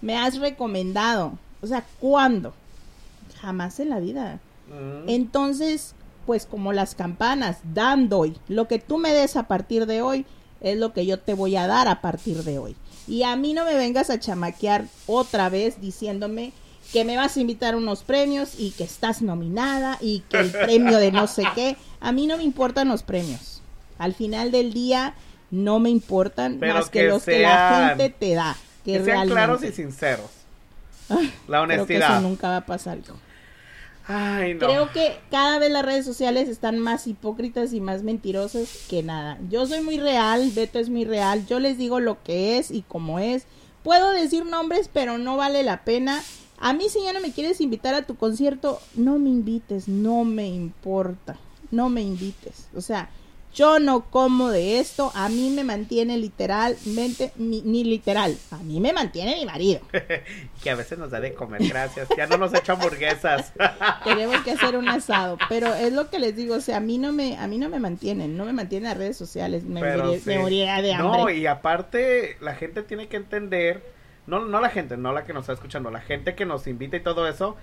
me 0.00 0.16
has 0.16 0.38
recomendado. 0.38 1.32
O 1.62 1.66
sea, 1.66 1.84
¿cuándo? 2.00 2.54
Jamás 3.40 3.80
en 3.80 3.90
la 3.90 4.00
vida. 4.00 4.40
Mm. 4.74 5.08
Entonces, 5.08 5.94
pues 6.26 6.46
como 6.46 6.72
las 6.72 6.94
campanas, 6.94 7.58
dando 7.74 8.18
hoy. 8.20 8.36
Lo 8.48 8.66
que 8.68 8.78
tú 8.78 8.98
me 8.98 9.12
des 9.12 9.36
a 9.36 9.46
partir 9.48 9.86
de 9.86 10.02
hoy 10.02 10.26
es 10.60 10.78
lo 10.78 10.92
que 10.92 11.06
yo 11.06 11.18
te 11.18 11.34
voy 11.34 11.56
a 11.56 11.66
dar 11.66 11.88
a 11.88 12.00
partir 12.00 12.42
de 12.44 12.58
hoy. 12.58 12.76
Y 13.06 13.22
a 13.22 13.36
mí 13.36 13.52
no 13.52 13.64
me 13.66 13.74
vengas 13.74 14.08
a 14.10 14.18
chamaquear 14.18 14.86
otra 15.06 15.48
vez 15.50 15.80
diciéndome 15.80 16.52
que 16.92 17.04
me 17.04 17.16
vas 17.16 17.36
a 17.36 17.40
invitar 17.40 17.74
a 17.74 17.76
unos 17.76 18.02
premios 18.02 18.54
y 18.58 18.70
que 18.70 18.84
estás 18.84 19.20
nominada 19.20 19.98
y 20.00 20.20
que 20.28 20.38
el 20.38 20.50
premio 20.50 20.98
de 20.98 21.12
no 21.12 21.26
sé 21.26 21.44
qué. 21.54 21.76
A 22.00 22.12
mí 22.12 22.26
no 22.26 22.36
me 22.38 22.44
importan 22.44 22.88
los 22.88 23.02
premios. 23.02 23.60
Al 23.98 24.14
final 24.14 24.50
del 24.50 24.72
día 24.72 25.14
no 25.50 25.78
me 25.80 25.90
importan 25.90 26.56
Pero 26.58 26.74
más 26.74 26.88
que, 26.88 27.00
que 27.00 27.08
los 27.08 27.22
que 27.24 27.40
la 27.40 27.88
gente 27.96 28.10
te 28.10 28.34
da. 28.34 28.56
Que, 28.84 28.92
Que 28.92 28.96
sean 28.98 29.06
realmente. 29.06 29.32
claros 29.34 29.62
y 29.64 29.72
sinceros. 29.72 30.30
La 31.48 31.64
Creo 31.66 31.86
que 31.86 31.96
eso 31.96 32.04
honestidad. 32.06 32.20
nunca 32.22 32.48
va 32.48 32.56
a 32.58 32.66
pasar, 32.66 32.98
hijo. 32.98 33.14
Ay, 34.06 34.54
no. 34.54 34.66
Creo 34.66 34.92
que 34.92 35.18
cada 35.30 35.58
vez 35.58 35.70
las 35.70 35.84
redes 35.84 36.04
sociales 36.04 36.48
están 36.48 36.78
más 36.78 37.06
hipócritas 37.06 37.72
y 37.72 37.80
más 37.80 38.02
mentirosas 38.02 38.84
que 38.88 39.02
nada. 39.02 39.38
Yo 39.48 39.66
soy 39.66 39.80
muy 39.80 39.98
real, 39.98 40.50
Beto 40.54 40.78
es 40.78 40.90
muy 40.90 41.04
real. 41.04 41.46
Yo 41.46 41.58
les 41.58 41.78
digo 41.78 42.00
lo 42.00 42.22
que 42.22 42.58
es 42.58 42.70
y 42.70 42.82
cómo 42.82 43.18
es. 43.18 43.46
Puedo 43.82 44.10
decir 44.12 44.44
nombres, 44.44 44.90
pero 44.92 45.18
no 45.18 45.36
vale 45.36 45.62
la 45.62 45.84
pena. 45.84 46.22
A 46.58 46.72
mí 46.72 46.88
si 46.88 47.02
ya 47.02 47.12
no 47.12 47.20
me 47.20 47.32
quieres 47.32 47.60
invitar 47.60 47.94
a 47.94 48.06
tu 48.06 48.16
concierto, 48.16 48.78
no 48.94 49.18
me 49.18 49.30
invites, 49.30 49.88
no 49.88 50.24
me 50.24 50.48
importa. 50.48 51.36
No 51.70 51.88
me 51.88 52.02
invites. 52.02 52.68
O 52.76 52.80
sea, 52.80 53.08
yo 53.54 53.78
no 53.78 54.10
como 54.10 54.50
de 54.50 54.80
esto. 54.80 55.12
A 55.14 55.28
mí 55.28 55.50
me 55.50 55.64
mantiene 55.64 56.18
literalmente, 56.18 57.32
ni, 57.36 57.62
ni 57.62 57.84
literal. 57.84 58.36
A 58.50 58.58
mí 58.58 58.80
me 58.80 58.92
mantiene 58.92 59.36
mi 59.36 59.46
marido. 59.46 59.80
que 60.62 60.70
a 60.70 60.74
veces 60.74 60.98
nos 60.98 61.10
da 61.10 61.20
de 61.20 61.34
comer, 61.34 61.62
gracias. 61.68 62.08
Ya 62.16 62.26
no 62.26 62.36
nos 62.36 62.52
echa 62.52 62.72
hamburguesas. 62.72 63.52
tenemos 64.04 64.42
que 64.42 64.52
hacer 64.52 64.76
un 64.76 64.88
asado, 64.88 65.38
pero 65.48 65.72
es 65.74 65.92
lo 65.92 66.10
que 66.10 66.18
les 66.18 66.34
digo, 66.36 66.56
o 66.56 66.60
sea, 66.60 66.78
a 66.78 66.80
mí 66.80 66.98
no 66.98 67.12
me, 67.12 67.38
a 67.38 67.46
mí 67.46 67.58
no 67.58 67.68
me 67.68 67.78
mantienen, 67.78 68.36
no 68.36 68.44
me 68.44 68.52
mantienen 68.52 68.88
las 68.88 68.98
redes 68.98 69.16
sociales, 69.16 69.64
me, 69.64 69.80
morí- 69.80 70.18
sí. 70.18 70.22
me 70.26 70.38
moriría 70.40 70.82
de 70.82 70.92
hambre. 70.92 71.22
No, 71.22 71.30
y 71.30 71.46
aparte, 71.46 72.36
la 72.40 72.54
gente 72.54 72.82
tiene 72.82 73.08
que 73.08 73.16
entender, 73.16 73.82
no, 74.26 74.44
no 74.44 74.60
la 74.60 74.70
gente, 74.70 74.96
no 74.96 75.12
la 75.12 75.24
que 75.24 75.32
nos 75.32 75.42
está 75.42 75.52
escuchando, 75.52 75.90
la 75.90 76.00
gente 76.00 76.34
que 76.34 76.44
nos 76.44 76.66
invita 76.66 76.96
y 76.96 77.02
todo 77.02 77.28
eso, 77.28 77.56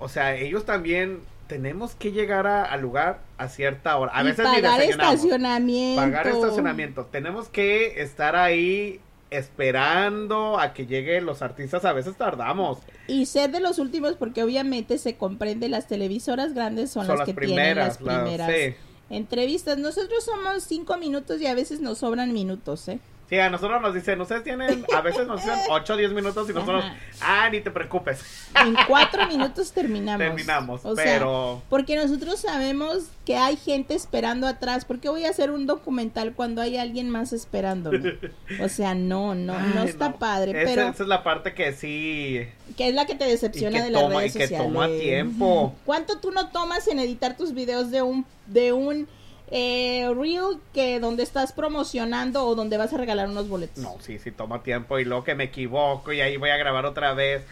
o 0.00 0.08
sea, 0.08 0.34
ellos 0.34 0.64
también 0.64 1.20
tenemos 1.48 1.94
que 1.96 2.12
llegar 2.12 2.46
a- 2.46 2.64
al 2.64 2.80
lugar 2.82 3.20
a 3.38 3.48
cierta 3.48 3.96
hora. 3.96 4.12
A 4.14 4.22
Y 4.22 4.26
veces 4.26 4.44
pagar 4.44 4.80
estacionamiento. 4.82 6.00
Pagar 6.02 6.26
estacionamiento. 6.28 7.04
Tenemos 7.06 7.48
que 7.48 8.00
estar 8.00 8.36
ahí 8.36 9.00
esperando 9.30 10.58
a 10.58 10.72
que 10.72 10.86
lleguen 10.86 11.26
los 11.26 11.42
artistas. 11.42 11.84
A 11.84 11.92
veces 11.92 12.16
tardamos. 12.16 12.78
Y 13.06 13.26
ser 13.26 13.50
de 13.50 13.60
los 13.60 13.78
últimos 13.78 14.14
porque 14.14 14.42
obviamente 14.42 14.98
se 14.98 15.16
comprende 15.16 15.68
las 15.68 15.86
televisoras 15.86 16.54
grandes 16.54 16.90
son, 16.90 17.06
Son 17.06 17.18
las 17.18 17.26
las 17.28 17.34
que 17.34 17.46
tienen 17.46 17.76
las 17.76 17.96
primeras, 17.98 18.22
primeras 18.24 18.50
sí. 18.52 18.74
entrevistas. 19.10 19.78
Nosotros 19.78 20.24
somos 20.24 20.62
cinco 20.64 20.96
minutos 20.98 21.40
y 21.40 21.46
a 21.46 21.54
veces 21.54 21.80
nos 21.80 21.98
sobran 21.98 22.32
minutos, 22.32 22.88
¿eh? 22.88 23.00
Sí, 23.28 23.38
a 23.38 23.50
nosotros 23.50 23.82
nos 23.82 23.92
dicen, 23.92 24.18
ustedes 24.22 24.42
tienen, 24.42 24.86
a 24.96 25.02
veces 25.02 25.26
nos 25.26 25.44
dicen 25.44 25.58
8 25.68 25.92
o 25.92 25.96
10 25.98 26.12
minutos 26.12 26.48
y 26.48 26.54
nosotros, 26.54 26.82
Ajá. 26.82 26.96
ah, 27.20 27.50
ni 27.50 27.60
te 27.60 27.70
preocupes. 27.70 28.22
En 28.58 28.74
cuatro 28.86 29.26
minutos 29.26 29.72
terminamos. 29.72 30.18
Terminamos, 30.26 30.80
O 30.84 30.94
sea, 30.96 31.04
pero... 31.04 31.62
Porque 31.68 31.94
nosotros 31.96 32.40
sabemos 32.40 33.10
que 33.26 33.36
hay 33.36 33.56
gente 33.56 33.94
esperando 33.94 34.46
atrás. 34.46 34.86
¿Por 34.86 34.98
qué 34.98 35.10
voy 35.10 35.26
a 35.26 35.30
hacer 35.30 35.50
un 35.50 35.66
documental 35.66 36.32
cuando 36.32 36.62
hay 36.62 36.78
alguien 36.78 37.10
más 37.10 37.34
esperándome? 37.34 38.18
O 38.62 38.68
sea, 38.70 38.94
no, 38.94 39.34
no, 39.34 39.58
no 39.60 39.82
está 39.82 40.08
no. 40.10 40.18
padre. 40.18 40.52
Esa, 40.62 40.70
pero 40.70 40.88
esa 40.88 41.02
es 41.02 41.08
la 41.08 41.22
parte 41.22 41.52
que 41.52 41.72
sí... 41.74 42.48
que 42.78 42.88
es 42.88 42.94
la 42.94 43.04
que 43.04 43.14
te 43.14 43.26
Y 43.26 43.30
decepciona 43.32 43.78
que, 43.78 43.84
de 43.84 43.90
las 43.90 44.02
toma, 44.02 44.14
y 44.14 44.18
redes 44.20 44.32
que 44.32 44.42
sociales. 44.44 44.66
toma 44.72 44.86
tiempo. 44.88 45.74
¿Cuánto 45.84 46.18
tú 46.18 46.30
no 46.30 46.48
tomas 46.48 46.88
en 46.88 46.98
editar 46.98 47.36
tus 47.36 47.52
videos 47.52 47.90
de 47.90 48.00
un 48.00 48.24
de 48.46 48.72
un 48.72 49.06
eh, 49.50 50.08
reel 50.16 50.58
que 50.74 51.00
donde 51.00 51.22
estás 51.22 51.52
promocionando 51.52 52.44
o 52.46 52.54
donde 52.54 52.76
vas 52.76 52.92
a 52.92 52.96
regalar 52.98 53.28
unos 53.28 53.48
boletos? 53.48 53.78
No, 53.78 53.96
sí, 54.00 54.18
sí 54.18 54.30
toma 54.32 54.62
tiempo 54.62 54.98
y 54.98 55.04
luego 55.04 55.24
que 55.24 55.34
me 55.34 55.44
equivoco 55.44 56.12
y 56.12 56.20
ahí 56.20 56.36
voy 56.36 56.50
a 56.50 56.56
grabar 56.56 56.84
otra 56.86 57.14
vez. 57.14 57.42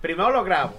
Primero 0.00 0.30
lo 0.30 0.44
grabo 0.44 0.74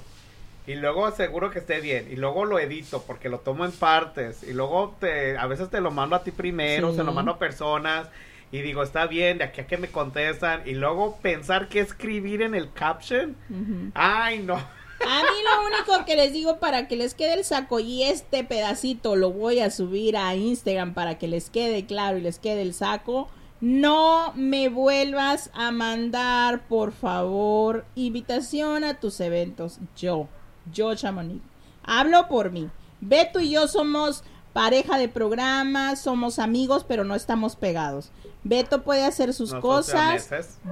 y 0.67 0.75
luego 0.75 1.05
aseguro 1.05 1.49
que 1.51 1.59
esté 1.59 1.79
bien 1.81 2.07
y 2.11 2.15
luego 2.15 2.45
lo 2.45 2.59
edito 2.59 3.03
porque 3.05 3.29
lo 3.29 3.39
tomo 3.39 3.65
en 3.65 3.71
partes 3.71 4.43
y 4.43 4.53
luego 4.53 4.95
te, 4.99 5.37
a 5.37 5.45
veces 5.47 5.69
te 5.69 5.81
lo 5.81 5.91
mando 5.91 6.15
a 6.15 6.23
ti 6.23 6.31
primero, 6.31 6.91
Sí. 6.91 6.97
se 6.97 7.03
lo 7.03 7.11
mando 7.13 7.31
a 7.33 7.39
personas 7.39 8.07
y 8.51 8.61
digo, 8.61 8.83
está 8.83 9.07
bien, 9.07 9.37
de 9.37 9.45
aquí 9.45 9.61
a 9.61 9.67
que 9.67 9.77
me 9.77 9.87
contestan 9.87 10.63
y 10.65 10.73
luego 10.73 11.17
pensar 11.21 11.67
qué 11.69 11.79
escribir 11.79 12.41
en 12.41 12.53
el 12.53 12.71
caption. 12.73 13.35
Ujú. 13.49 13.91
Ay, 13.93 14.39
no. 14.39 14.59
A 15.07 15.21
mí 15.21 15.37
lo 15.43 15.65
único 15.67 16.05
que 16.05 16.15
les 16.15 16.33
digo 16.33 16.59
para 16.59 16.87
que 16.87 16.95
les 16.95 17.13
quede 17.13 17.33
el 17.33 17.43
saco 17.43 17.79
y 17.79 18.03
este 18.03 18.43
pedacito 18.43 19.15
lo 19.15 19.31
voy 19.31 19.59
a 19.59 19.71
subir 19.71 20.17
a 20.17 20.35
Instagram 20.35 20.93
para 20.93 21.17
que 21.17 21.27
les 21.27 21.49
quede 21.49 21.85
claro 21.85 22.17
y 22.17 22.21
les 22.21 22.39
quede 22.39 22.61
el 22.61 22.73
saco. 22.73 23.27
No 23.59 24.33
me 24.35 24.69
vuelvas 24.69 25.51
a 25.53 25.71
mandar, 25.71 26.67
por 26.67 26.91
favor, 26.91 27.85
invitación 27.95 28.83
a 28.83 28.99
tus 28.99 29.19
eventos. 29.19 29.79
Yo, 29.95 30.27
yo, 30.71 30.95
Chamonix. 30.95 31.41
Hablo 31.83 32.27
por 32.27 32.51
mí. 32.51 32.69
Beto 33.01 33.39
y 33.39 33.51
yo 33.51 33.67
somos 33.67 34.23
pareja 34.53 34.97
de 34.97 35.07
programa, 35.07 35.95
somos 35.95 36.39
amigos, 36.39 36.85
pero 36.87 37.03
no 37.03 37.15
estamos 37.15 37.55
pegados. 37.55 38.11
Beto 38.43 38.83
puede 38.83 39.05
hacer 39.05 39.33
sus 39.33 39.53
cosas 39.53 40.27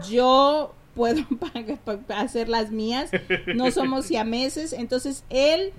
yo 0.09 0.73
puedo 0.99 1.23
hacer 2.09 2.49
las 2.49 2.71
mías, 2.71 3.09
no 3.55 3.71
somos 3.71 4.05
siameses, 4.05 4.73
entonces 4.73 5.23
él 5.29 5.71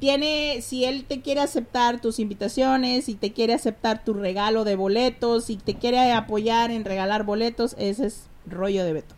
tiene, 0.00 0.60
si 0.60 0.84
él 0.84 1.06
te 1.06 1.22
quiere 1.22 1.40
aceptar 1.40 1.98
tus 1.98 2.18
invitaciones, 2.18 3.06
si 3.06 3.14
te 3.14 3.32
quiere 3.32 3.54
aceptar 3.54 4.04
tu 4.04 4.12
regalo 4.12 4.64
de 4.64 4.76
boletos, 4.76 5.44
si 5.46 5.56
te 5.56 5.76
quiere 5.76 6.12
apoyar 6.12 6.70
en 6.70 6.84
regalar 6.84 7.24
boletos, 7.24 7.74
ese 7.78 8.06
es 8.06 8.26
rollo 8.46 8.84
de 8.84 8.92
Beto. 8.92 9.14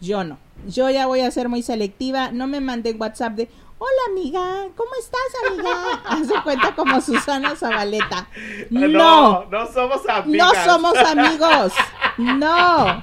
Yo 0.00 0.22
no. 0.22 0.38
Yo 0.68 0.88
ya 0.90 1.06
voy 1.06 1.20
a 1.20 1.30
ser 1.32 1.48
muy 1.48 1.62
selectiva. 1.62 2.30
No 2.30 2.46
me 2.46 2.60
manden 2.60 3.00
WhatsApp 3.00 3.32
de, 3.32 3.48
hola 3.78 3.90
amiga, 4.10 4.68
¿cómo 4.76 4.90
estás 5.00 5.20
amiga? 5.50 6.02
Hace 6.06 6.42
cuenta 6.44 6.76
como 6.76 7.00
Susana 7.00 7.56
Zabaleta. 7.56 8.28
No. 8.70 8.86
no, 8.86 9.44
no 9.46 9.72
somos 9.72 10.08
amigas. 10.08 10.52
No 10.54 10.64
somos 10.64 10.96
amigos. 10.96 11.72
No. 12.18 13.02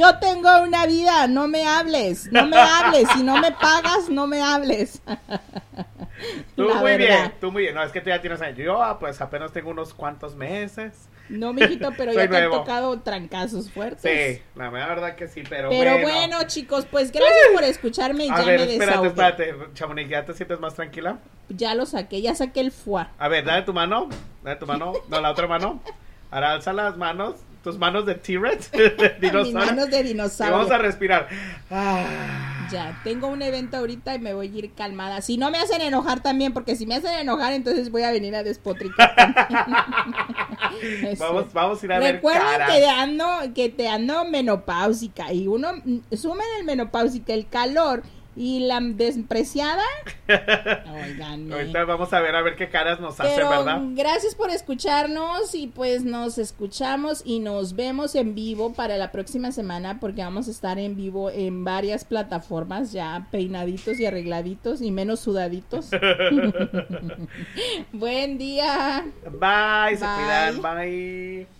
Yo 0.00 0.18
tengo 0.18 0.62
una 0.62 0.86
vida, 0.86 1.26
no 1.26 1.46
me 1.46 1.66
hables, 1.66 2.32
no 2.32 2.46
me 2.46 2.56
hables, 2.56 3.06
si 3.14 3.22
no 3.22 3.36
me 3.38 3.52
pagas, 3.52 4.08
no 4.08 4.26
me 4.26 4.40
hables. 4.40 5.02
Tú 6.56 6.64
La 6.68 6.74
muy 6.76 6.90
verdad. 6.92 7.06
bien, 7.06 7.34
tú 7.40 7.50
muy 7.52 7.62
bien. 7.62 7.74
No, 7.74 7.82
es 7.82 7.92
que 7.92 8.00
tú 8.00 8.08
ya 8.10 8.20
tienes 8.20 8.40
años. 8.42 8.58
Yo, 8.58 8.82
ah, 8.82 8.98
pues 8.98 9.20
apenas 9.22 9.52
tengo 9.52 9.70
unos 9.70 9.94
cuantos 9.94 10.34
meses. 10.36 11.08
No, 11.30 11.52
mijito, 11.52 11.92
pero 11.96 12.12
ya 12.14 12.28
te 12.28 12.36
han 12.36 12.50
tocado 12.50 13.00
trancazos 13.00 13.70
fuertes. 13.70 14.02
Sí, 14.02 14.42
la 14.54 14.68
verdad 14.70 15.14
que 15.16 15.28
sí, 15.28 15.42
pero, 15.48 15.70
Pero 15.70 15.92
bueno. 15.92 16.08
bueno, 16.08 16.38
chicos, 16.46 16.86
pues 16.90 17.10
gracias 17.12 17.48
por 17.54 17.64
escucharme 17.64 18.26
y 18.26 18.30
A 18.30 18.36
ya 18.38 18.44
ver, 18.44 18.60
me 18.60 18.72
espérate, 18.74 18.86
desahogué. 19.08 19.08
espérate. 19.08 19.74
Chamonix, 19.74 20.10
¿ya 20.10 20.24
te 20.26 20.34
sientes 20.34 20.60
más 20.60 20.74
tranquila? 20.74 21.18
Ya 21.48 21.74
lo 21.74 21.86
saqué, 21.86 22.20
ya 22.20 22.34
saqué 22.34 22.60
el 22.60 22.70
fuá. 22.72 23.10
A 23.18 23.28
ver, 23.28 23.44
dale 23.44 23.62
tu 23.62 23.72
mano. 23.72 24.08
Dale 24.42 24.56
tu 24.56 24.66
mano. 24.66 24.92
No, 25.08 25.20
la 25.20 25.30
otra 25.30 25.46
mano. 25.46 25.80
Ahora 26.30 26.52
alza 26.52 26.72
las 26.74 26.96
manos. 26.98 27.36
Tus 27.62 27.78
manos 27.78 28.06
de 28.06 28.14
T-Rex. 28.14 28.70
Mis 29.20 29.52
manos 29.52 29.90
de 29.90 30.00
Y 30.00 30.04
dinosaurio. 30.04 30.56
vamos 30.56 30.72
a 30.72 30.78
respirar. 30.78 31.28
Ah. 31.70 32.68
Ya, 32.70 33.00
tengo 33.02 33.26
un 33.26 33.42
evento 33.42 33.76
ahorita 33.76 34.14
y 34.14 34.20
me 34.20 34.32
voy 34.32 34.46
a 34.46 34.58
ir 34.58 34.72
calmada. 34.74 35.20
Si 35.22 35.36
no 35.36 35.50
me 35.50 35.58
hacen 35.58 35.80
enojar 35.80 36.22
también, 36.22 36.52
porque 36.52 36.76
si 36.76 36.86
me 36.86 36.94
hacen 36.94 37.12
enojar, 37.18 37.52
entonces 37.52 37.90
voy 37.90 38.02
a 38.02 38.12
venir 38.12 38.34
a 38.36 38.42
despotricar. 38.42 39.14
Vamos, 41.18 41.52
vamos 41.52 41.82
a 41.82 41.86
ir 41.86 41.92
a 41.92 41.98
ver 41.98 42.20
caras. 42.22 42.70
que 42.70 42.86
ando, 42.86 43.26
que 43.54 43.68
te 43.70 43.88
ando 43.88 44.24
menopáusica 44.24 45.32
y 45.32 45.46
uno 45.48 45.72
mm, 45.84 46.14
sumen 46.16 46.46
el 46.58 46.64
menopáusica, 46.64 47.32
el 47.34 47.48
calor 47.48 48.02
y 48.36 48.60
la 48.60 48.80
despreciada. 48.80 49.82
Oigan, 50.28 51.52
Ahorita 51.52 51.84
vamos 51.84 52.12
a 52.12 52.20
ver 52.20 52.34
a 52.36 52.42
ver 52.42 52.56
qué 52.56 52.68
caras 52.68 53.00
nos 53.00 53.18
hace, 53.20 53.32
pero 53.34 53.50
¿verdad? 53.50 53.80
gracias 53.92 54.34
por 54.34 54.50
escucharnos 54.50 55.54
y 55.54 55.66
pues 55.66 56.04
nos 56.04 56.38
escuchamos 56.38 57.22
y 57.24 57.40
nos 57.40 57.74
vemos 57.74 58.14
en 58.14 58.34
vivo 58.34 58.72
para 58.72 58.96
la 58.96 59.10
próxima 59.12 59.52
semana 59.52 60.00
porque 60.00 60.22
vamos 60.22 60.48
a 60.48 60.50
estar 60.50 60.78
en 60.78 60.96
vivo 60.96 61.30
en 61.30 61.64
varias 61.64 62.04
plataformas 62.04 62.92
ya 62.92 63.26
peinaditos 63.30 63.98
y 64.00 64.06
arregladitos 64.06 64.80
y 64.82 64.90
menos 64.90 65.20
sudaditos. 65.20 65.90
Buen 67.92 68.38
día. 68.38 69.04
Bye, 69.24 69.96
se 69.96 70.04
Bye. 70.04 70.14
cuidan, 70.16 70.62
bye. 70.62 71.59